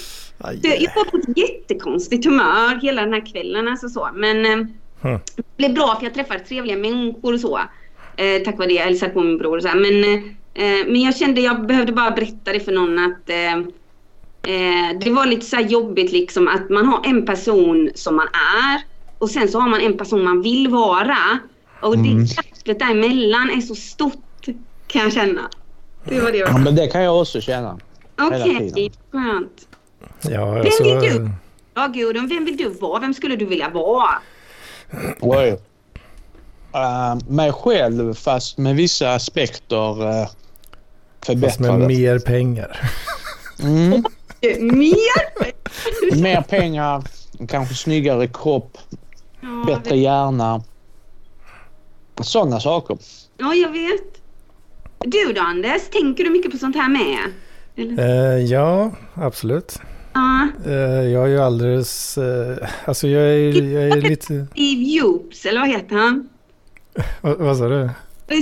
[0.61, 3.67] Jag var på ett jättekonstigt humör hela den här kvällen.
[3.67, 4.09] Alltså så.
[4.13, 4.67] Men eh,
[5.01, 5.19] Hmm.
[5.35, 7.59] det blev bra för jag träffade trevliga människor och så.
[8.17, 8.73] Eh, tack vare det.
[8.73, 9.75] Jag hälsade på min bror så här.
[9.75, 10.03] Men,
[10.53, 13.53] eh, men jag kände jag behövde bara berätta det för någon att eh,
[14.53, 18.27] eh, det var lite så här jobbigt liksom att man har en person som man
[18.67, 18.81] är
[19.17, 21.17] och sen så har man en person man vill vara.
[21.81, 22.19] Och Mm.
[22.19, 24.45] det glappet däremellan är så stort
[24.87, 25.41] kan jag känna.
[26.05, 26.49] Det var det jag...
[26.49, 27.79] Ja, men det kan jag också känna.
[28.21, 28.91] Okej, tiden.
[29.11, 29.67] skönt.
[30.21, 31.29] Ja, Vem alltså, vill du?
[31.73, 32.99] Ja Gudrun, vem vill du vara?
[32.99, 34.09] Vem skulle du vilja vara?
[35.19, 35.57] Oj.
[36.77, 40.27] Uh, mig själv fast med vissa aspekter uh,
[41.25, 41.87] fast med förbättrade.
[41.87, 42.79] mer pengar.
[43.63, 44.03] Mm.
[44.41, 46.21] Eh, Mer?
[46.21, 47.03] Mer pengar,
[47.47, 48.77] kanske snyggare kropp,
[49.41, 50.63] Ja, bättre hjärna.
[52.21, 52.97] Sådana saker.
[53.37, 54.21] Ja, jag vet.
[54.99, 57.19] Du då Anders, tänker du mycket på sånt här med?
[57.99, 59.79] Eh, ja, absolut.
[60.13, 60.47] Ja.
[60.65, 60.73] Eh,
[61.11, 62.17] jag är ju alldeles...
[62.17, 64.47] Eh, alltså jag är, jag är lite...
[64.51, 66.29] Steve Jobs, eller vad heter han?
[67.21, 67.89] Vad, vad sa du?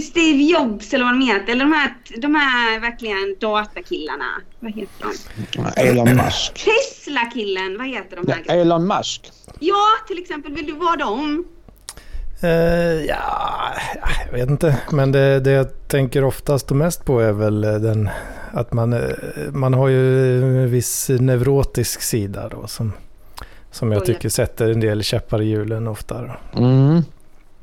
[0.02, 1.52] Steve Jobs eller vad de heter.
[1.52, 4.26] Eller de här, de här verkligen datakillarna.
[4.60, 5.06] Vad heter
[5.56, 5.82] de?
[5.82, 6.54] Elon Musk.
[6.54, 8.58] Tesla-killen, vad heter de Ja, här?
[8.62, 9.32] Elon Musk.
[9.60, 10.54] Ja, till exempel.
[10.54, 11.46] Vill du vara dem?
[12.42, 12.50] Eh,
[13.06, 13.74] ja,
[14.26, 14.78] jag vet inte.
[14.92, 18.10] Men det, det jag tänker oftast och mest på är väl den
[18.52, 19.00] att man, eh,
[19.52, 22.94] man har ju en viss neurotisk sida då som,
[23.72, 26.22] som jag tycker sätter en del käppar i hjulen ofta.
[26.22, 26.60] Då.
[26.60, 27.02] Mm.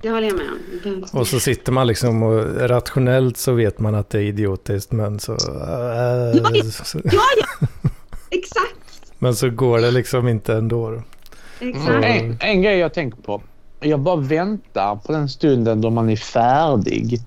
[0.02, 0.46] Det håller jag med
[0.94, 1.04] om.
[1.20, 5.20] Och så sitter man liksom och rationellt så vet man att det är idiotiskt men
[5.20, 5.38] så, eh,
[6.34, 6.62] Ja, ja.
[7.04, 7.20] Ja!
[8.30, 9.12] Exakt.
[9.18, 10.90] men så går det liksom inte ändå.
[10.90, 11.02] Då.
[11.66, 11.88] Exakt.
[11.88, 12.02] Mm.
[12.30, 13.42] En, en grej jag tänker på.
[13.80, 17.20] Jag bara väntar på den stunden då man är färdig.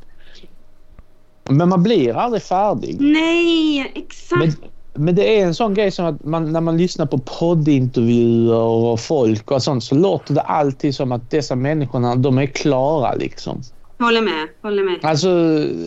[1.50, 2.98] Men man blir aldrig färdig.
[3.02, 4.40] Nej, exakt.
[4.40, 4.54] Men,
[4.96, 9.00] men det är en sån grej som att man, när man lyssnar på poddintervjuer och
[9.00, 13.62] folk och sånt så låter det alltid som att dessa människorna de är klara liksom.
[14.00, 15.00] Håller med, håller med.
[15.04, 15.30] Alltså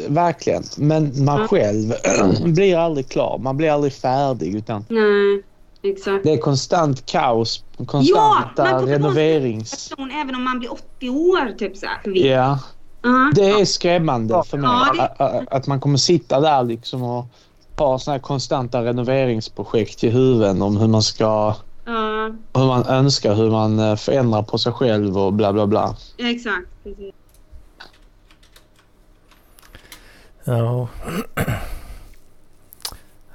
[0.09, 0.62] verkligen.
[0.76, 1.46] Men man Ja.
[1.48, 1.92] själv
[2.54, 3.38] blir aldrig klar.
[3.38, 5.42] Man blir aldrig färdig utan Nej,
[5.92, 6.24] exakt.
[6.24, 7.64] det är konstant kaos.
[7.78, 9.88] Ja, Konstanta får renoverings...
[9.88, 11.86] Person, även om man blir 80 år typ så.
[12.04, 12.59] Ja,
[13.02, 13.32] Ja.
[13.34, 14.70] det är skrämmande för mig.
[14.70, 17.24] Ja, det- Att, att- att man kommer sitta där liksom och
[17.84, 21.54] ha såna här konstanta renoveringsprojekt i huvudet om hur man ska
[21.84, 25.96] Ja, hur man önskar, hur man eh, förändrar på sig själv och bla bla bla.
[26.18, 26.66] exakt.
[26.84, 27.14] Precis.
[30.44, 30.88] Ja.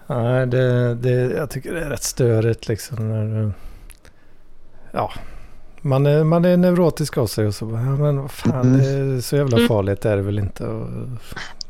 [0.08, 3.10] Nej, det, det, jag tycker det är rätt störigt liksom.
[3.10, 3.52] När,
[4.92, 5.12] ja,
[5.82, 8.78] man är, man är neurotisk av sig och så bara, ja, men vad fan, Mm.
[8.78, 9.68] det är så jävla Mm.
[9.68, 10.66] farligt är det väl inte.
[10.68, 10.88] Och,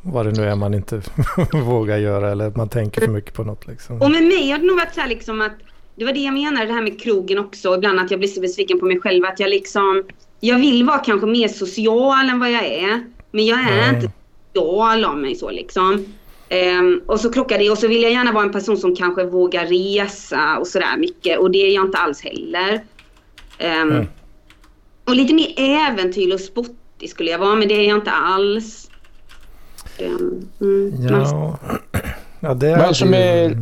[0.04, 1.01] vad det nu är man inte
[1.66, 4.01] vågar göra eller man tänker för mycket på något liksom.
[4.01, 5.54] Och med mig har det nog varit så här liksom att
[5.95, 7.76] det var det jag menade det här med krogen också.
[7.76, 10.04] Ibland att jag blir så besviken på mig själv att jag liksom
[10.39, 13.04] jag vill vara kanske mer social än vad jag är.
[13.32, 13.95] Men jag är Mm.
[13.95, 14.12] inte
[14.54, 16.06] social av mig så liksom.
[16.49, 19.24] Ehm, och så krockar det och så vill jag gärna vara en person som kanske
[19.26, 22.84] vågar resa och sådär mycket och det är jag inte alls heller.
[23.58, 24.06] Mm.
[25.06, 28.89] Och lite mer äventyrlig och spottig skulle jag vara men det är jag inte alls.
[30.06, 31.58] Ehm, mm, Ja,
[32.39, 33.58] ja det Vad är hade som ju- är-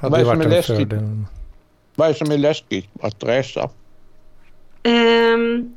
[0.00, 0.76] hade ju varit är en läskigt?
[0.76, 1.24] fördel.
[1.94, 3.70] Vad är det som är läskigt att resa?
[4.82, 5.74] Ehm,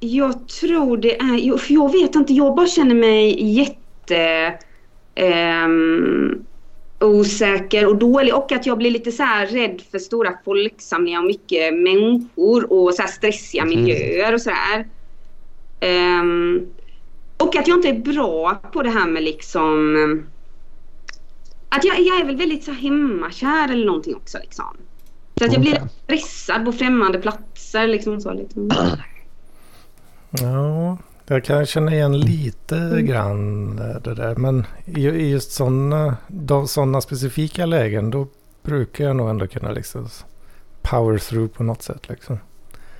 [0.00, 1.56] jag tror det är...
[1.58, 4.54] För jag vet inte, jag bara känner mig jätte...
[5.14, 6.44] ehm,
[7.00, 11.26] osäker och dålig och att jag blir lite så här rädd för stora folksamlingar och
[11.26, 13.70] mycket människor och så här stressiga Mhm.
[13.82, 14.86] miljöer och sådär.
[16.20, 16.66] Um,
[17.42, 20.26] och att jag inte är bra på det här med liksom...
[21.68, 24.76] Att jag, jag är väl väldigt så hemmakär eller någonting också liksom.
[25.38, 27.86] Så att jag blir stressad på främmande platser.
[27.86, 28.70] Liksom så, liksom.
[30.30, 33.06] Ja, jag kan känna igen lite Mm.
[33.06, 34.36] grann det där.
[34.36, 36.16] Men i, i just sådana
[36.66, 38.26] såna specifika lägen då
[38.62, 40.08] brukar jag nog ändå kunna liksom
[40.82, 42.08] power through på något sätt.
[42.08, 42.38] Liksom.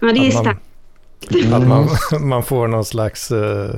[0.00, 1.52] Ja, det är Att man- starkt.
[1.52, 1.88] Att man,
[2.28, 3.74] man får någon slags, eh,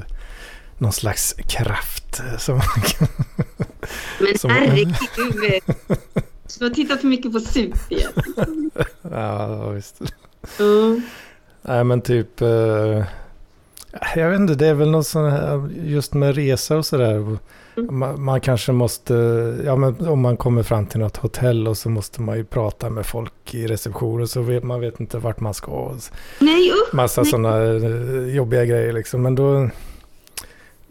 [0.85, 2.23] någon slags kraft.
[2.39, 2.61] Som
[4.21, 4.95] Men som- herregud.
[6.59, 7.79] Du har tittat för mycket på Super.
[9.11, 10.01] ja, visst.
[10.61, 11.03] Mm.
[11.63, 13.05] Nej men typ, eh,
[14.17, 17.39] jag vet inte, det är väl något sånt här, just med resa och sådär.
[17.91, 19.15] Man, man kanske måste,
[19.65, 22.91] ja men om man kommer fram till något hotell och så måste man ju prata
[22.91, 25.71] med folk i receptionen så vet man vet inte vart man ska.
[25.71, 25.97] Och
[26.39, 26.95] Nej usch.
[26.95, 29.23] massa sådana eh, jobbiga grejer liksom.
[29.23, 29.69] Men då,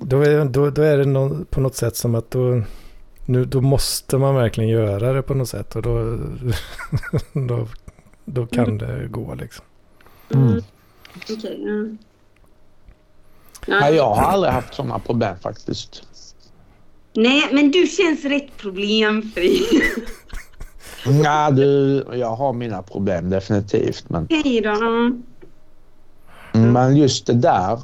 [0.03, 2.61] då, är, då, då är det nå- på något sätt som att då,
[3.25, 5.75] nu, då måste man verkligen göra det på något sätt.
[5.75, 6.17] Och då,
[7.33, 7.67] då,
[8.25, 9.65] då kan det gå liksom.
[10.33, 10.61] Mm.
[11.15, 11.97] Okej, ja.
[13.67, 13.89] Nej, Ja.
[13.89, 16.03] jag har aldrig haft sådana problem faktiskt.
[17.15, 19.61] Nej, men du känns rätt problemfri.
[21.23, 24.09] Nej, du, jag har mina problem definitivt.
[24.09, 25.11] Men, Hej då.
[26.59, 27.79] men just det där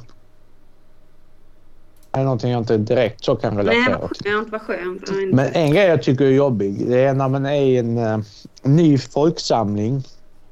[2.12, 4.32] är någonting jag inte direkt så kan Nej, relatera vad till.
[4.32, 5.10] skönt, vad skönt.
[5.32, 8.18] Men en grej jag tycker är jobbig, det är när man är i en eh,
[8.62, 10.02] ny folksamling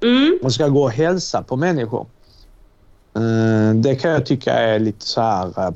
[0.03, 0.39] Mm.
[0.43, 2.07] och ska gå och hälsa på människor.
[3.17, 5.71] Eh, det kan jag tycka är lite så här eh,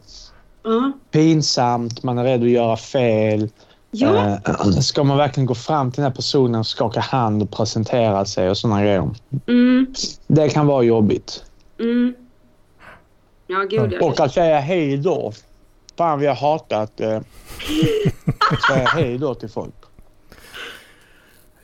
[0.64, 0.92] Ja.
[1.10, 3.48] pinsamt, man är rädd att göra fel.
[3.90, 4.38] Ja.
[4.82, 8.50] Ska man verkligen gå fram till den här personen och skaka hand och presentera sig
[8.50, 9.10] och sådana grejer.
[9.46, 9.94] Mm.
[10.26, 11.44] Det kan vara jobbigt.
[11.80, 12.14] Mm.
[13.46, 13.94] Ja, gud.
[14.02, 15.32] Och att säga hej då.
[15.96, 17.16] Fan, vi har hatat eh,
[18.50, 19.74] att säga hej då till folk.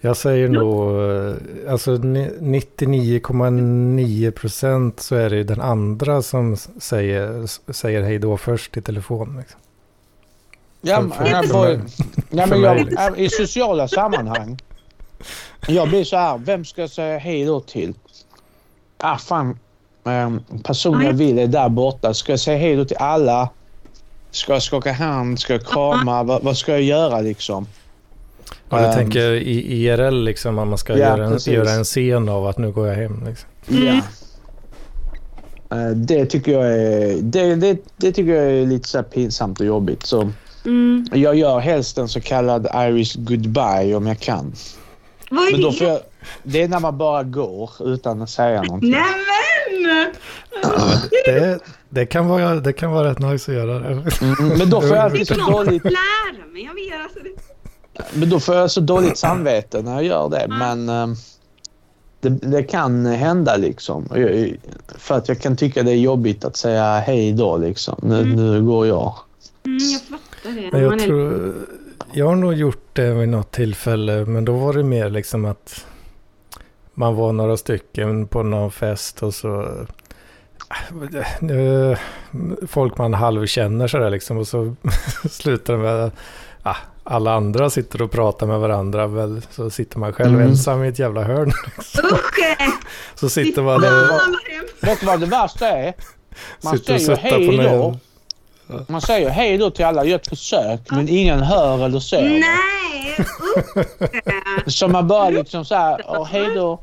[0.00, 6.56] Jag säger nog, eh, alltså ni- 99,9 procent så är det ju den andra som
[6.56, 9.36] säger, säger hej då först i telefon.
[9.38, 9.60] Liksom.
[10.80, 11.80] Ja, För- men, för- jag för mig-
[12.30, 13.16] ja, men jag, liksom.
[13.16, 14.58] I sociala sammanhang.
[15.68, 17.94] Jag blir så här, vem ska jag säga hej då till?
[18.98, 19.58] Ah, fan.
[20.04, 22.14] Um, personen jag vill är där borta.
[22.14, 23.48] Ska jag säga hej då till alla?
[24.30, 25.40] Ska jag skaka hand?
[25.40, 26.22] Ska jag krama?
[26.22, 27.66] Vad, vad ska jag göra liksom?
[28.70, 28.94] Ja, du Ehm.
[28.94, 31.52] tänker i IRL liksom att man ska Ja, göra, en, precis.
[31.54, 33.24] göra en scen av att nu går jag hem.
[33.26, 33.48] Liksom.
[33.70, 33.86] Mm.
[33.86, 35.76] Ja.
[35.76, 39.60] Eh, Det tycker jag är, det, det, det tycker jag är lite så här pinsamt
[39.60, 40.06] och jobbigt.
[40.06, 40.30] Så
[40.64, 41.06] Mm.
[41.12, 44.52] jag gör helst en så kallad Irish goodbye om jag kan.
[45.30, 45.76] Vad är Men då det?
[45.76, 46.00] får jag,
[46.42, 48.90] det är när man bara går utan att säga någonting.
[48.90, 50.12] Nämen!
[51.26, 51.58] Det,
[51.88, 53.86] det, kan vara, det kan vara rätt nice att göra det.
[53.88, 56.64] Mm, men då får jag alltid så dåligt, lära mig.
[56.64, 58.18] Jag vet alltså det.
[58.18, 60.46] men då får jag så dåligt samvete när jag gör det.
[60.48, 61.06] Men eh,
[62.20, 64.08] det, det kan hända liksom.
[64.98, 67.98] För att jag kan tycka det är jobbigt att säga hej då liksom.
[68.02, 69.14] Nu, nu går jag.
[69.66, 70.68] Mm, jag fattar det.
[70.72, 71.54] Men jag tror,
[72.12, 75.86] jag har nog gjort det vid något tillfälle, men då var det mer liksom att
[76.94, 79.68] man var några stycken på någon fest och så
[82.68, 84.74] folk man halvkänner sådär liksom och så
[85.30, 86.10] slutar det med
[86.62, 90.48] ah, alla andra sitter och pratar med varandra väl så sitter man själv Mm.
[90.48, 91.48] ensam i ett jävla hörn.
[91.48, 92.68] Eh,
[93.14, 94.20] Så sitter man där och.
[94.80, 95.94] Vet du vad det värsta är?
[96.64, 97.98] Man sitter och säger hej då.
[98.88, 102.22] Man säger hej då till alla, gör ett försök, men ingen hör eller ser.
[102.22, 103.26] Nej!
[104.66, 104.72] Usch!
[104.78, 106.80] Så man bara liksom så här, "Åh, hej då.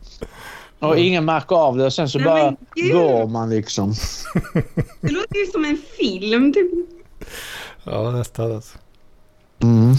[0.79, 3.93] Och ingen märker av det och sen så Nej, bara går man liksom.
[5.01, 6.53] Det låter ju som en film.
[6.53, 6.71] Typ.
[7.83, 8.77] Ja, nästan alltså.
[9.63, 9.93] Mm.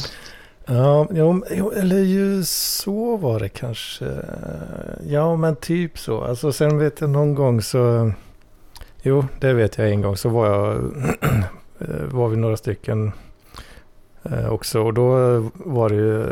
[0.66, 4.12] Ja, jo, jo, eller ju så var det kanske.
[5.08, 6.20] Ja, men typ så.
[6.24, 8.12] Alltså sen vet jag någon gång så...
[9.02, 10.16] Jo, det vet jag en gång.
[10.16, 10.76] Så var jag...
[11.78, 13.12] eh, var vi några stycken
[14.32, 14.80] eh, också.
[14.82, 15.08] Och då
[15.54, 16.24] var det ju...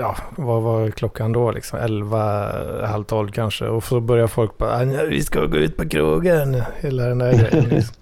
[0.00, 1.78] Ja, vad var klockan då liksom?
[1.78, 2.52] 11,
[2.86, 3.66] halv 12 kanske.
[3.68, 4.70] Och så började folk bara...
[4.76, 6.62] "Ah, nej, Vi ska gå ut på krogen.
[6.80, 7.68] Hela den där grejen.
[7.68, 7.94] Liksom.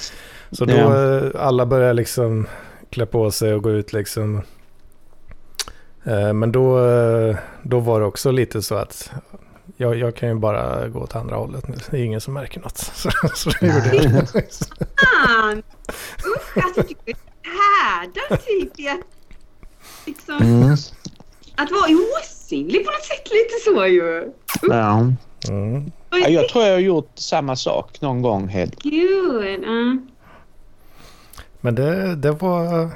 [0.50, 2.46] Så då eh, alla började liksom
[2.90, 4.42] klä på sig och gå ut liksom.
[6.04, 9.10] Eh, Men då, eh, då var det också lite så att
[9.76, 11.74] jag, jag kan ju bara gå åt andra hållet nu.
[11.90, 12.76] Det är ingen som märker något.
[12.94, 14.28] Så, så det gjorde jag.
[14.96, 15.62] Fan!
[16.36, 17.12] Usch, alltså du
[17.72, 19.00] är härdad typ i att,
[20.06, 20.72] liksom, Mm.
[21.56, 21.84] att vara
[22.20, 24.32] osynlig på något sätt lite så ju.
[24.62, 25.00] Ja.
[25.48, 25.92] Mm.
[26.10, 28.76] Ja, Jag tror jag har gjort samma sak någon gång, Hed.
[28.82, 29.62] Gud.
[29.64, 29.96] ja.
[31.60, 32.90] Men det, det, var,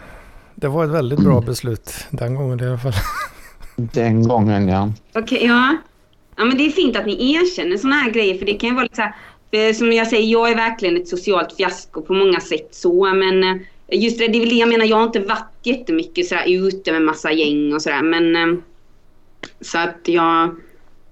[0.54, 2.92] det var ett väldigt bra beslut den gången i alla fall.
[3.76, 4.92] Den gången, ja.
[5.14, 5.76] Okej, ja.
[6.36, 8.74] ja, men det är fint att ni erkänner såna här grejer för det kan ju
[8.74, 9.14] vara lite så här,
[9.50, 13.44] för som jag säger, jag är verkligen ett socialt fiasko på många sätt så men
[13.44, 13.56] eh,
[13.92, 16.92] just det, det är väl det jag menar, jag har inte varit jättemycket sådär ute
[16.92, 18.58] med massa gäng och sådär men eh,
[19.60, 20.44] så att jag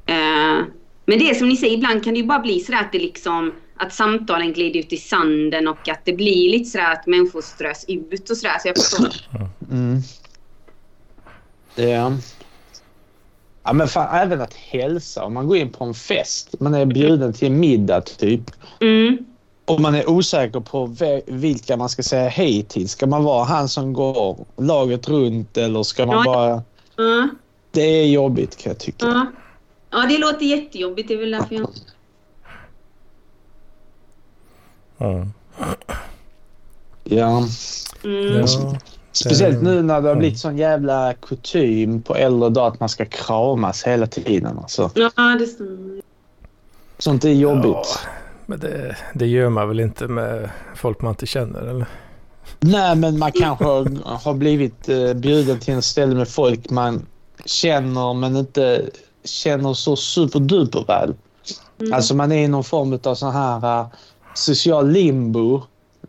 [0.06, 0.64] eh,
[1.06, 2.98] men det är som ni säger, ibland kan det ju bara bli sådär att det
[2.98, 7.40] liksom att samtalen glider ut i sanden och att det blir lite sådär att människor
[7.40, 8.58] strös ut och sådär.
[8.62, 9.08] Så jag förstår.
[9.70, 9.98] Mm.
[11.76, 12.16] Är...
[13.62, 15.24] Ja, men fan, även att hälsa.
[15.24, 18.50] Om man går in på en fest, man är bjuden till middag typ.
[18.80, 19.18] Mm.
[19.66, 20.94] Och man är osäker på
[21.26, 22.88] vilka man ska säga hej till.
[22.88, 26.24] Ska man vara han som går laget runt eller ska man Ja.
[26.24, 26.62] bara...
[26.96, 27.28] Ja,
[27.70, 29.06] Det är jobbigt kan jag tycka.
[29.06, 29.26] ja.
[29.90, 31.08] ja, det låter jättejobbigt.
[31.08, 31.68] Det är väl därför jag...
[34.98, 35.32] Mm.
[37.04, 37.44] Ja.
[38.04, 38.40] Mm.
[38.40, 38.46] Ja,
[39.12, 43.04] Speciellt nu när det har blivit sån jävla kutym på äldre dagar att man ska
[43.04, 44.58] kramas hela tiden.
[44.58, 44.90] Alltså.
[44.94, 46.02] Ja, det stämmer.
[46.98, 47.64] Sånt är jobbigt.
[47.64, 47.84] Ja,
[48.46, 51.86] men det, det gör man väl inte med folk man inte känner eller?
[52.60, 53.86] Nej, men man kanske har,
[54.24, 57.06] har blivit eh, bjuden till en ställe med folk man
[57.44, 58.82] känner men inte
[59.24, 61.14] känner så superduper väl.
[61.80, 61.92] Mm.
[61.92, 63.86] Alltså man är i någon form av sån här uh,
[64.34, 65.62] social limbo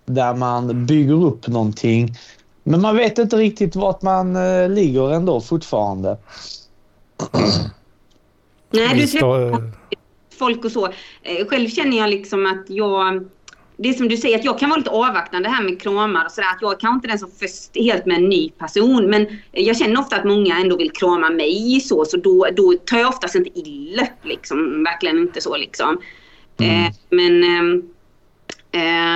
[0.06, 2.18] där man bygger upp någonting.
[2.64, 6.18] Men man vet inte riktigt vart man uh, ligger ändå fortfarande.
[8.72, 9.72] Nej, du träffar
[10.38, 10.86] folk och så.
[11.22, 13.30] Eh, Själv känner jag liksom att jag...
[13.78, 16.32] Det är som du säger, att jag kan vara lite avvaktande här med kramar och
[16.32, 16.48] sådär.
[16.50, 19.10] Att jag kanske inte den som först helt med en ny person.
[19.10, 22.06] Men jag känner ofta att många ändå vill krama mig så.
[22.06, 24.84] Så då, då tar jag oftast inte illa upp liksom.
[24.84, 26.02] Verkligen inte så liksom.
[26.58, 26.86] Mm.
[26.86, 27.44] Eh, men...
[28.72, 29.16] Eh,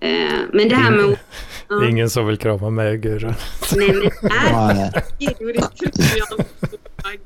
[0.00, 1.18] eh, men det här med...
[1.68, 3.34] Det är ingen som vill krama mig, Gurra.
[3.76, 4.90] Nej men Nej.
[5.18, 6.02] det tror jag inte.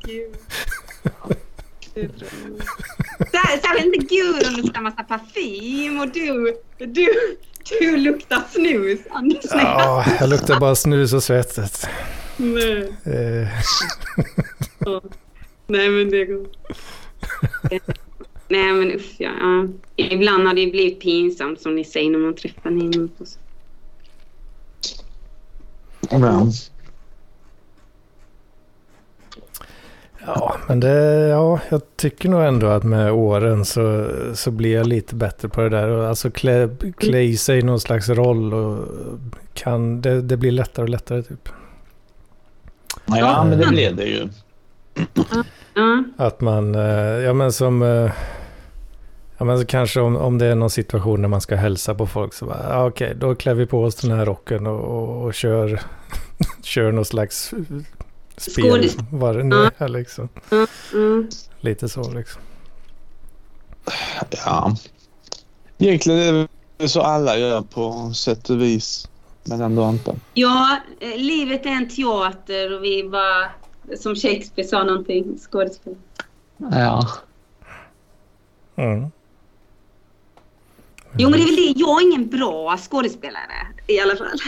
[0.07, 0.35] Gud.
[1.95, 7.09] Sär- Särskilt inte Gudrun luktar massa parfym och du, du,
[7.81, 9.45] du luktar snus Anders.
[9.51, 11.87] Ja, jag luktar bara snus och svettet.
[12.37, 12.93] Nej.
[13.05, 13.49] Eh,
[14.79, 15.03] Ja.
[15.67, 16.47] Nej men det går.
[18.49, 19.69] Nej men usch ja, ja.
[19.97, 22.71] Ibland har det blivit pinsamt som ni säger när man träffar
[23.19, 23.39] på så.
[26.11, 26.47] Ja.
[30.27, 34.87] Ja, men det, ja, jag tycker nog ändå att med åren så, så blir jag
[34.87, 36.09] lite bättre på det där.
[36.09, 38.89] Alltså klä, klä i sig någon slags roll och
[39.55, 41.49] kan, det, det blir lättare och lättare typ.
[43.07, 44.29] ja, men det blir det ju.
[46.17, 46.83] Att man, eh,
[47.25, 48.13] ja men som, eh,
[49.39, 52.07] ja men så kanske om, om det är någon situation när man ska hälsa på
[52.07, 55.25] folk så bara, ja, okej, då klär vi på oss den här rocken och, och,
[55.25, 55.81] och kör,
[56.63, 57.55] kör någon slags
[58.37, 60.29] spel, vad det nu är liksom.
[60.93, 61.29] Mm.
[61.61, 62.43] Lite så liksom.
[64.31, 64.77] Ja.
[65.79, 69.09] Egentligen är det så alla gör på sätt och vis.
[69.45, 70.17] Men ändå inte.
[70.35, 73.51] Ja, eh, livet är en teater och vi bara,
[73.99, 75.95] som Shakespeare sa någonting, skådespel.
[76.57, 77.09] Ja.
[78.77, 79.11] Mm.
[81.19, 84.39] Jo men det är väl det, jag är ingen bra skådespelare i alla fall.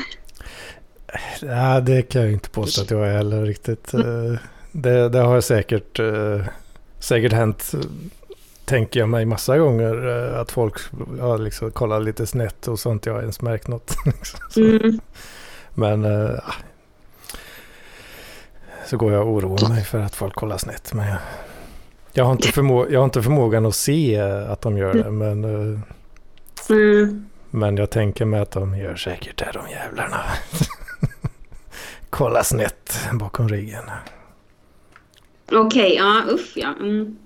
[1.43, 3.95] Ja, det kan jag inte påstå att jag är heller riktigt.
[3.95, 4.33] Eh,
[4.73, 6.41] Det, det har säkert, eh,
[6.99, 7.73] säkert hänt,
[8.65, 10.75] tänker jag mig massa gånger, eh, att folk
[11.21, 13.07] har liksom kollat lite snett och sånt.
[13.07, 13.95] Jag har ens märkt något.
[14.07, 14.41] liksom.
[14.57, 15.01] Mm.
[15.75, 16.55] Men ah.
[18.87, 20.95] så går jag och oroar mig för att folk kollar snett.
[20.95, 21.19] Men jag,
[22.13, 25.11] jag, har, inte förmå, jag har inte förmågan att se att de gör det.
[25.11, 25.45] Men,
[26.71, 27.27] Mm.
[27.51, 30.21] men jag tänker mig att de gör säkert det, de jävlarna.
[32.11, 33.85] Kolla snett bakom ryggen.
[35.53, 36.75] Okej, ja usch ja.
[36.81, 37.17] Mm.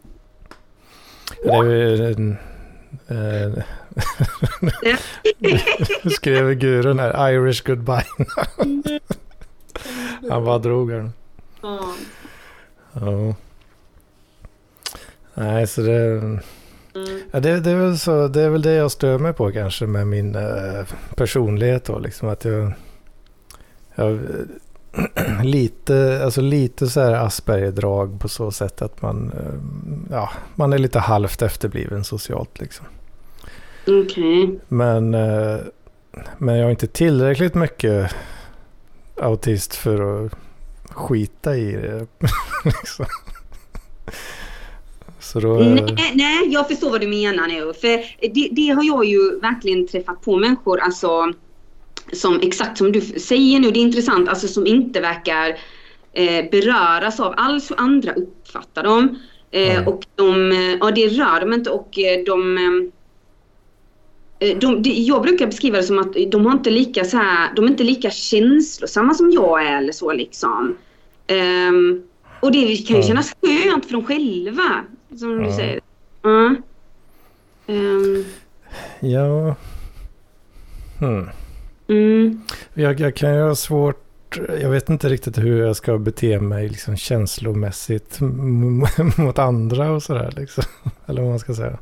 [3.06, 3.64] Det.
[6.04, 8.04] Nu skrev Gurun här, Irish goodbye.
[10.30, 11.12] Han bara drog den.
[11.62, 11.94] Ja.
[12.92, 13.34] Ja.
[15.34, 16.38] Nej, så det,
[16.94, 17.20] Mm.
[17.30, 19.86] ja, det, det, är väl så, det är väl det jag stör mig på kanske
[19.86, 20.84] med min eh,
[21.16, 21.98] personlighet då.
[21.98, 22.72] Liksom att jag,
[23.94, 24.18] jag
[25.44, 29.60] lite, alltså lite så här Asperger-drag på så sätt att man, eh,
[30.10, 32.86] ja, man är lite halvt efterbliven socialt liksom.
[33.86, 34.60] Okej.
[34.68, 35.58] Men, eh,
[36.38, 38.14] men jag är inte tillräckligt mycket
[39.16, 40.32] autist för att
[40.90, 42.06] skita i det.
[42.64, 43.06] liksom.
[45.34, 45.58] Då...
[45.58, 47.72] Nej, nej, jag förstår vad du menar nu.
[47.80, 51.32] För det, det har jag ju verkligen träffat på människor, alltså
[52.12, 55.48] som exakt som du säger nu, det är intressant, alltså som inte verkar
[56.12, 59.18] eh, beröras av alls hur andra uppfattar dem.
[59.50, 59.88] Eh.
[59.88, 62.58] Och de, eh, ja, det rör dem inte och eh, de,
[64.38, 64.90] eh, de, de...
[64.90, 67.84] Jag brukar beskriva det som att de har inte lika så här, de är inte
[67.84, 70.76] lika känslosamma som jag är eller så liksom.
[71.26, 72.02] Ehm,
[72.40, 74.84] och det kan ju kännas skönt för dem själva.
[75.18, 75.56] Som du Ja.
[75.56, 75.80] säger.
[76.22, 76.54] Ja.
[77.66, 78.24] Ehm,
[79.00, 79.56] Ja.
[80.98, 81.28] Hmm.
[81.90, 82.40] Mm.
[82.74, 86.68] Jag, jag kan ju ha svårt, jag vet inte riktigt hur jag ska bete mig
[86.68, 88.18] liksom känslomässigt
[89.16, 90.64] mot andra och sådär liksom.
[91.06, 91.78] Eller vad man ska säga.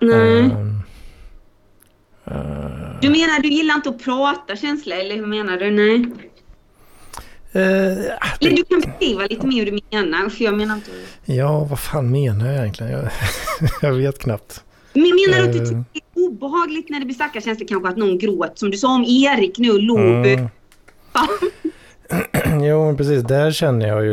[0.00, 0.38] Nej.
[0.40, 0.80] Ehm,
[2.24, 5.70] eh, Du menar du gillar inte att prata känsla eller hur menar du?
[5.70, 6.06] Nej.
[7.52, 7.98] eh,
[8.40, 10.28] Eller du kan beskriva lite mer hur du menar.
[10.28, 10.90] För jag menar inte...
[11.24, 12.92] ja, vad fan menar jag egentligen?
[12.92, 13.10] Jag,
[13.82, 14.64] jag vet knappt.
[14.92, 15.86] Men menar du att
[16.44, 16.50] Eh.
[16.50, 18.52] obehagligt när det blir starka känslor kanske att någon gråter?
[18.54, 19.98] Som du sa om Erik nu, låg.
[19.98, 20.48] Mm.
[22.62, 23.22] Jo, men precis.
[23.22, 24.12] Där känner jag ju,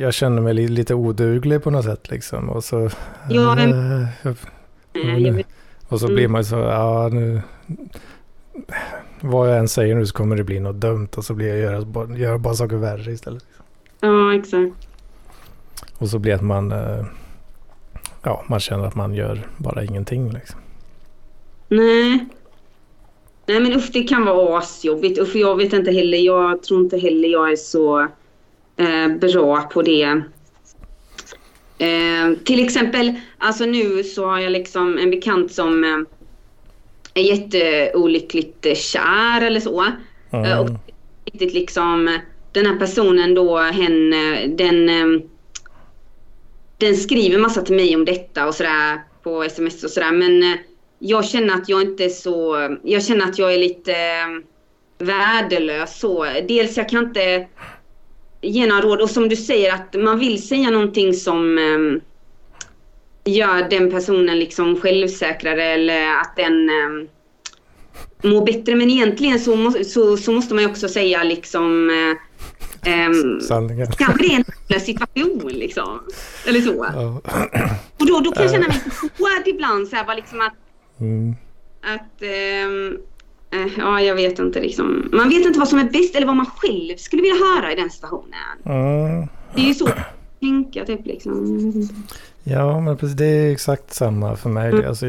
[0.00, 2.50] jag- känner mig li- lite oduglig på något sätt liksom.
[2.50, 2.90] Och så,
[3.30, 4.32] Ja, men- eh.
[5.88, 6.14] Och så Mm.
[6.16, 7.42] blir man ju så, ja nu...
[9.20, 11.58] Vad jag än säger nu så kommer det bli något dumt och så blir jag
[11.58, 13.44] göra, bara- göra bara saker värre istället.
[14.00, 14.88] Ja, exakt.
[15.98, 16.72] Och så blir det att man...
[16.72, 17.04] eh,
[18.22, 20.60] Ja, man känner att man gör bara ingenting liksom.
[21.68, 22.26] Nej.
[23.46, 25.18] Nej men usch det kan vara asjobbigt.
[25.18, 26.18] Usch jag vet inte heller.
[26.18, 28.00] Jag tror inte heller jag är så
[28.76, 30.22] eh, bra på det.
[31.78, 35.98] Eh, till exempel, alltså nu så har jag liksom en bekant som eh,
[37.14, 39.84] är jätteolyckligt eh, kär eller så.
[40.30, 40.78] Eh, och Mm.
[41.24, 42.18] riktigt liksom
[42.52, 45.20] den här personen då, hen, eh, den, eh,
[46.78, 50.58] den skriver massa till mig om detta och sådär på sms och sådär men
[50.98, 56.24] jag känner att jag inte så, jag känner att jag är lite eh, värdelös så.
[56.48, 57.46] Dels jag kan inte
[58.40, 62.02] ge några råd och som du säger att man vill säga någonting som eh,
[63.32, 67.08] gör den personen liksom självsäkrare eller att den eh,
[68.30, 68.74] mår bättre.
[68.74, 73.86] Men egentligen så, må, så, så måste man ju också säga liksom eh, ehm, Sanningen.
[73.86, 76.00] kanske det är en situation liksom.
[76.46, 76.86] Eller så.
[76.94, 77.20] Ja.
[77.98, 80.54] Och då, då kan jag känna mig lite hård ibland så här, bara liksom att,
[81.00, 81.36] Mm.
[81.82, 82.98] att ehm,
[83.50, 85.08] eh, ja jag vet inte liksom.
[85.12, 87.76] Man vet inte vad som är bäst eller vad man själv skulle vilja höra i
[87.76, 88.58] den situationen.
[88.64, 89.28] Mm.
[89.54, 89.88] Det är ju så
[90.40, 91.88] tänka typ liksom.
[92.44, 94.70] Ja, men precis, det är exakt samma för mig.
[94.70, 94.88] Mm.
[94.88, 95.06] Alltså,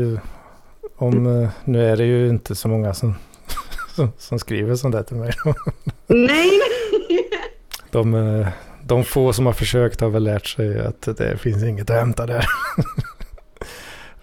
[0.96, 3.16] om, eh, nu är det ju inte så många som,
[3.96, 5.34] som, som skriver sånt där till mig.
[6.08, 6.50] Nej,
[7.92, 8.48] De, eh,
[8.84, 12.26] de få som har försökt har väl lärt sig att det finns inget att hämta
[12.26, 12.46] där.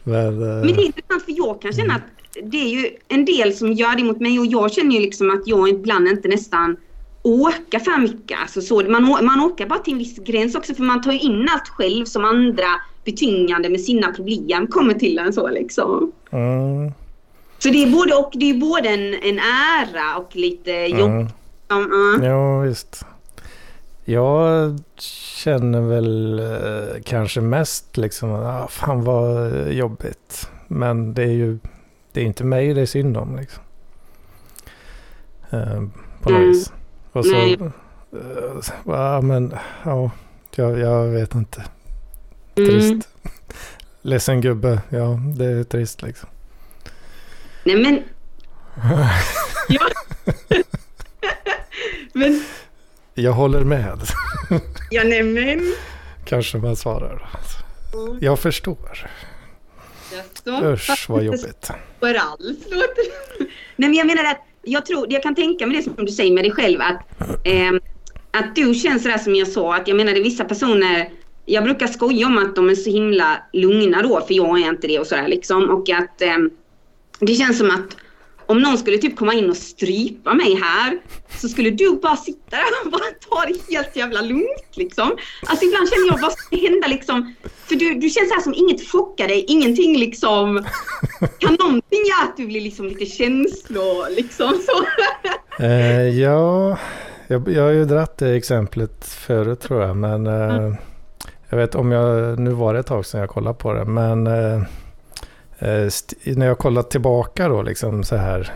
[0.07, 2.03] Men, eh, Men det är intressant för jag kan känna att
[2.43, 5.31] det är ju en del som gör det mot mig och jag känner ju liksom
[5.31, 6.77] att jag ibland inte nästan
[7.23, 8.39] åka för mycket.
[8.43, 11.19] Alltså så, man, man åker bara till en viss gräns också för man tar ju
[11.19, 12.67] in allt själv som andra
[13.05, 16.13] betyngande med sina problem kommer till en så liksom.
[16.31, 16.93] mm,
[17.59, 18.33] Så det är både och.
[18.35, 21.11] Det är både en, en ära och lite jobb.
[21.11, 21.27] mm.
[21.71, 22.23] Mm.
[22.25, 23.05] Ja, visst.
[24.09, 30.51] Jag känner väl eh, kanske mest liksom, ah, fan vad jobbigt.
[30.69, 31.59] Men det är ju,
[32.13, 33.63] det är inte mig det är synd om liksom.
[35.51, 35.83] Eh,
[36.23, 36.49] på något Mm.
[36.49, 36.73] vis.
[37.13, 37.71] Och så, eh,
[38.87, 39.55] ja men,
[39.85, 40.11] ja,
[40.55, 41.65] jag, jag vet inte.
[42.57, 42.71] Mm.
[42.71, 43.09] Trist.
[44.03, 46.29] Ledsen gubbe, ja det är trist liksom.
[47.65, 48.03] Nej men...
[49.69, 49.81] ja.
[52.13, 52.45] men...
[53.19, 53.99] Jag håller med,
[54.91, 55.75] Ja nej men...
[56.25, 57.29] kanske man svarar.
[58.21, 59.11] Jag förstår.
[60.13, 60.73] Jaså?
[60.73, 61.71] Usch vad jobbigt.
[62.01, 63.05] för alls låter
[63.77, 66.33] Nej men jag menar att jag tror, jag kan tänka mig det som du säger
[66.33, 67.03] med dig själv att,
[67.45, 67.81] ehm,
[68.31, 71.11] att du känns sådär som jag sa att jag menar det är vissa personer
[71.45, 74.87] jag brukar skoja om att de är så himla lugna då för jag är inte
[74.87, 76.51] det och sådär liksom och att ehm,
[77.21, 77.97] det känns som att
[78.47, 80.99] om någon skulle typ komma in och strypa mig här
[81.29, 85.17] så skulle du bara sitta där och bara ta det helt jävla lugnt liksom.
[85.47, 87.35] Alltså ibland känner jag att det hända liksom.
[87.67, 90.65] För du, du känns här som inget chockar dig, ingenting liksom.
[91.39, 94.85] Kan någonting göra att du blir liksom lite känslor liksom så?
[95.63, 96.79] Eh, ja,
[97.27, 99.97] jag, jag har ju dratt det exemplet förut tror jag.
[99.97, 100.75] Men eh,
[101.49, 103.85] jag vet om jag, nu var det ett tag sedan jag kollade på det.
[103.85, 104.63] Men eh,
[106.25, 108.53] när jag kollat tillbaka då liksom så här.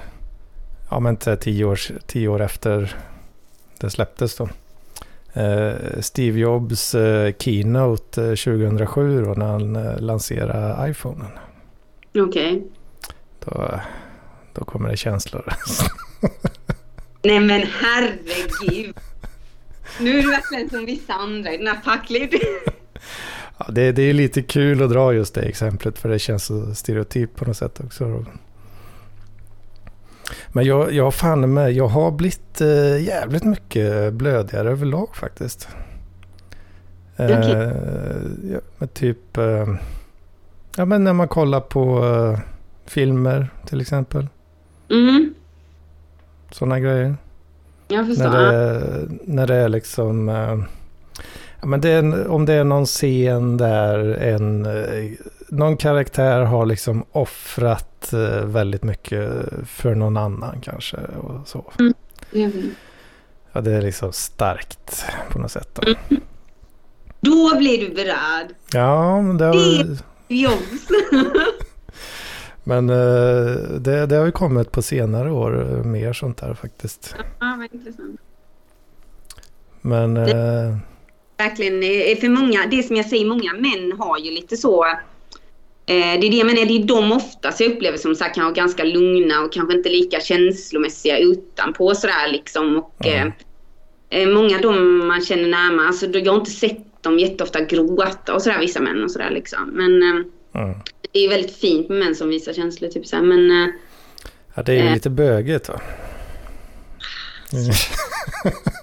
[0.91, 2.97] Ja men tio, år, tio år efter
[3.81, 4.49] det släpptes då.
[5.33, 11.31] Eh, Steve Jobs eh, keynote eh, 2007 då när han eh, lanserade iPhonen.
[12.19, 12.63] Okej.
[13.45, 13.81] Då,
[14.55, 15.53] då kommer det känslor.
[17.23, 18.97] Nej men herregud.
[20.01, 22.35] Nu är du verkligen som vissa andra i den här packled.
[23.61, 26.75] Ja, det, det är lite kul att dra just det exemplet för det känns så
[26.75, 28.25] stereotyp på något sätt också.
[30.49, 35.69] Men jag, jag fan med, jag har blivit eh, jävligt mycket blödigare överlag faktiskt.
[37.17, 37.73] Eh, Okej.
[38.53, 39.75] ja, men typ, eh,
[40.77, 42.39] ja men när man kollar på eh,
[42.87, 44.27] filmer till exempel.
[44.91, 45.35] Mm,
[46.53, 47.17] Sådana grejer.
[47.89, 48.25] jag förstår.
[48.25, 50.29] När det, är- när det är liksom...
[51.61, 55.11] Ja, men det är, en- om det är någon scen där en, eh,
[55.49, 59.31] någon karaktär har liksom offrat eh, väldigt mycket
[59.67, 60.97] för någon annan kanske.
[60.97, 61.73] Och så.
[61.79, 61.95] Mm.
[63.53, 65.69] Ja, det är liksom starkt på något sätt.
[65.75, 65.95] Då.
[67.21, 68.55] Då blir du beredd.
[68.73, 69.87] Ja, men det har,
[70.29, 70.89] Jobbs.
[72.65, 77.15] men eh, det, det har ju kommit på senare år mer sånt där faktiskt.
[77.41, 78.21] ja, vad intressant.
[79.81, 80.77] Men eh,
[81.41, 84.97] Verkligen, eh, för många, det som jag säger, många män har ju lite så eh,
[85.87, 88.45] det är det jag menar, det är de oftast jag upplever som så här, kan
[88.45, 92.77] vara ganska lugna och kanske inte lika känslomässiga utanpå sådär liksom.
[92.77, 93.33] Och, Mm.
[94.11, 97.61] eh, eh, många av dem man känner närmare, alltså jag har inte sett dem jätteofta
[97.61, 99.71] gråta och sådär, vissa män och sådär liksom.
[99.73, 100.79] Men eh, mm.
[101.13, 103.69] det är väldigt fint med män som visar känslor typ såhär, men eh,
[104.55, 105.81] ja, det är ju lite bögigt va?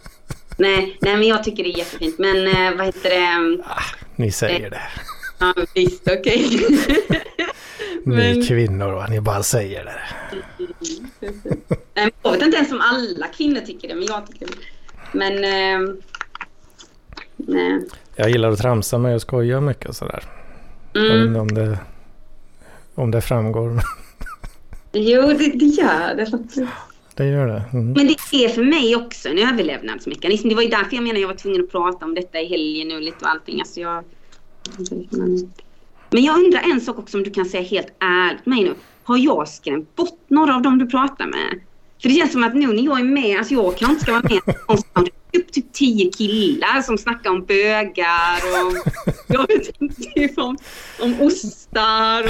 [0.58, 2.20] Nej, nej men jag tycker det är jättefint.
[2.20, 3.64] Men eh, vad heter det?
[4.16, 4.82] Ni säger det.
[5.40, 6.50] Ja visst, okej.
[8.06, 10.00] Ni Men- kvinnor va, ni bara säger det.
[11.96, 14.54] Nej, Jag vet inte ens om alla kvinnor tycker det, men jag tycker det.
[15.12, 15.34] Men...
[15.44, 15.96] Eh,
[17.36, 17.82] nej.
[18.16, 20.24] Jag gillar att tramsa mig och skoja mycket och sådär.
[20.94, 21.28] Jag vet Mm.
[21.28, 21.80] inte om det,
[22.96, 23.82] om det framgår.
[24.94, 26.60] Jo, det, det gör det faktiskt.
[27.18, 27.64] Det gör det.
[27.74, 27.92] Mm.
[27.92, 30.50] Men det är för mig också en överlevnadsmekanism.
[30.50, 32.88] Det var ju därför jag menar jag var tvungen att prata om detta i helgen
[32.88, 33.60] nu lite och allting.
[33.60, 34.04] Alltså jag...
[36.10, 38.74] Men, jag undrar en sak också om du kan säga helt ärligt mig nu.
[39.04, 41.62] Har jag skrämt bort några av dem du pratar med?
[42.02, 44.12] För det känns som att nu när jag är med, alltså jag kanske inte ska
[44.12, 45.10] vara med någonstans.
[45.38, 48.94] Upp typ tio killar som snackar om bögar och
[49.28, 50.58] jag vet inte, typ om,
[51.02, 52.30] om ostar och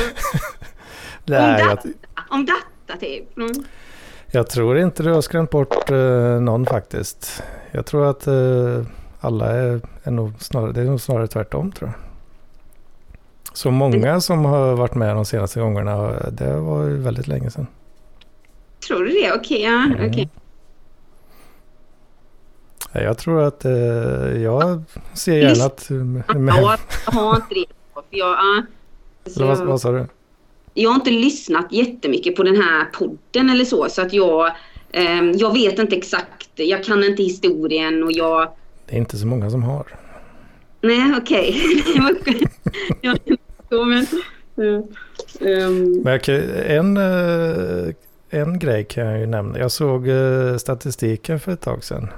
[1.25, 1.89] Nej, om, jag, data,
[2.29, 3.37] om data typ.
[3.37, 3.63] Mm.
[4.37, 7.43] Jag tror inte du har skrämt bort eh, någon faktiskt.
[7.71, 8.81] Jag tror att eh,
[9.19, 11.99] alla är, är nog snarare, det är nog snarare tvärtom tror jag.
[13.53, 17.67] Så många som har varit med de senaste gångerna, det var ju väldigt länge sedan.
[18.87, 19.33] Tror du det?
[19.35, 19.85] Okej, ja.
[19.85, 20.29] Mm.
[22.91, 23.71] Ja, Jag tror att eh,
[24.41, 24.83] jag
[25.13, 25.89] ser gärna att...
[25.89, 27.65] Ja, jag har inte det.
[28.09, 28.65] Jag.
[29.25, 30.07] Så vad sa du?
[30.77, 33.89] Jag har inte lyssnat jättemycket på den här podden eller så.
[33.89, 34.51] Så att jag,
[34.91, 36.49] ehm, jag vet inte exakt.
[36.55, 38.49] Jag kan inte historien och jag...
[38.85, 39.87] Det är inte så många som har.
[40.81, 41.53] Nej, okej.
[41.85, 42.49] Skönt.
[43.01, 43.17] Jag
[43.69, 44.05] så, men...
[46.19, 46.35] kan,
[46.65, 47.93] en, eh,
[48.29, 49.59] en grej kan jag ju nämna.
[49.59, 52.09] Jag såg eh, statistiken för ett tag sedan.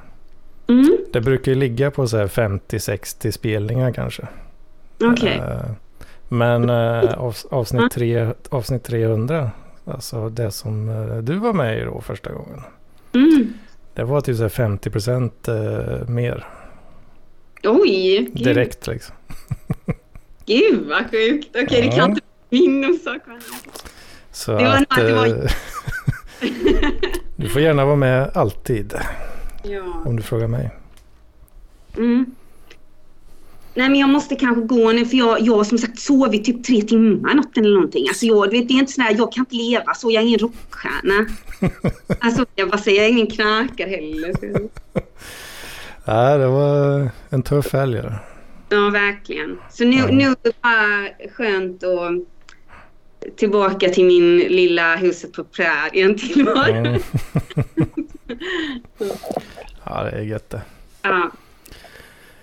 [0.68, 4.28] mm, Det brukar ju ligga på så här 50-60 spelningar kanske.
[5.04, 5.38] okej.
[5.38, 5.72] Eh,
[6.30, 9.52] Men eh, avs- avsnitt, tre, avsnitt 300,
[9.86, 12.62] alltså det som eh, du var med i då första gången.
[13.14, 13.54] Mm.
[13.94, 16.48] Det var typ så här 50 procent eh, mer
[17.64, 18.30] Oj!
[18.34, 19.16] Gud, direkt liksom.
[20.46, 21.50] Gud vad sjukt.
[21.56, 21.92] Okej, det Ja.
[21.96, 23.22] kan inte vara min orsak.
[24.32, 25.52] Så Det var att, det var-
[27.36, 28.94] du får gärna vara med alltid
[29.64, 29.82] Ja.
[30.06, 30.70] om du frågar mig.
[31.98, 32.26] Mm.
[33.80, 36.64] Nej men jag måste kanske gå nu för jag, jag har som sagt sovit typ
[36.64, 38.08] tre timmar natt eller någonting.
[38.08, 40.40] Alltså jag, vet, det är inte sådär, jag kan inte leva så, jag är ingen
[40.40, 41.26] rockstjärna.
[42.20, 44.34] Alltså jag bara säger, jag är ingen knarkare heller.
[44.34, 44.48] Så.
[46.06, 48.02] Nej, det var en tuff helg.
[48.70, 49.60] Ja verkligen.
[49.72, 56.18] Så nu, nu är det bara skönt att tillbaka till min lilla huset på prärien
[56.18, 56.74] tillvaro.
[56.74, 57.02] Mm.
[59.84, 60.62] ja, det är gött det.
[61.02, 61.32] Ja.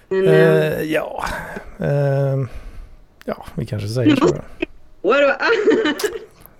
[0.08, 1.24] Men, eh, Eh, ja.
[1.78, 2.36] Eh,
[3.24, 4.26] ja, vi kanske säger så.
[4.26, 4.34] då.
[5.08, 5.32] vadå?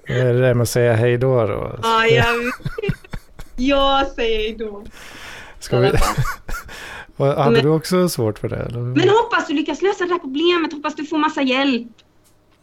[0.06, 1.46] Det är det med att säga hej då.
[1.46, 1.78] då.
[1.82, 2.26] Ja, jag.
[3.56, 4.84] Jag säger då.
[5.58, 5.86] Ska vi,
[7.18, 8.56] hade Men- du också svårt för det?
[8.56, 8.78] Eller?
[8.80, 10.72] Men hoppas du lyckas lösa det här problemet.
[10.72, 11.88] Hoppas du får massa hjälp.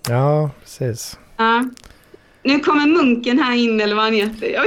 [0.10, 1.20] Ja, precis.
[1.38, 1.66] Ja.
[2.44, 4.48] Nu kommer munken här in eller vad han heter.
[4.54, 4.62] Ja,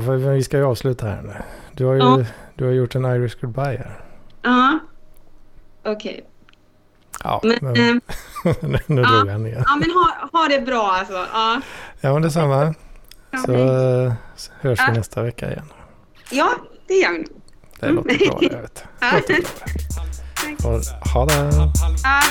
[0.00, 1.32] för Vi ska ju avsluta här nu.
[1.72, 2.24] Du har ju Ja.
[2.54, 4.00] du har gjort en Irish goodbye här.
[4.42, 4.78] Ja.
[5.84, 6.26] Okej.
[7.24, 7.94] Ja, Men, men, eh,
[8.62, 9.08] nu, nu ja.
[9.08, 9.64] drog han igen.
[9.66, 11.26] ja, men ha, ha det bra alltså.
[11.32, 11.60] Ja,
[12.00, 12.74] Ja, men detsamma.
[13.46, 14.04] Så Okej.
[14.06, 14.12] eh,
[14.60, 14.92] hörs vi Ja.
[14.92, 15.72] nästa vecka igen.
[16.30, 16.50] ja
[16.88, 17.24] det gör vi.
[17.80, 18.84] Det låter bra, jag vet.
[19.00, 19.10] Ja.
[19.14, 19.50] Låter bra.
[20.34, 20.64] tack.
[20.64, 21.34] Och ha det.
[21.34, 21.72] Ja,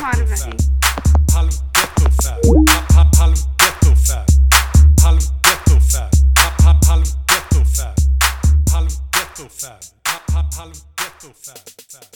[0.02, 0.58] ha det bra.
[10.58, 10.74] halv
[11.22, 11.70] so fat.
[11.88, 12.11] fast.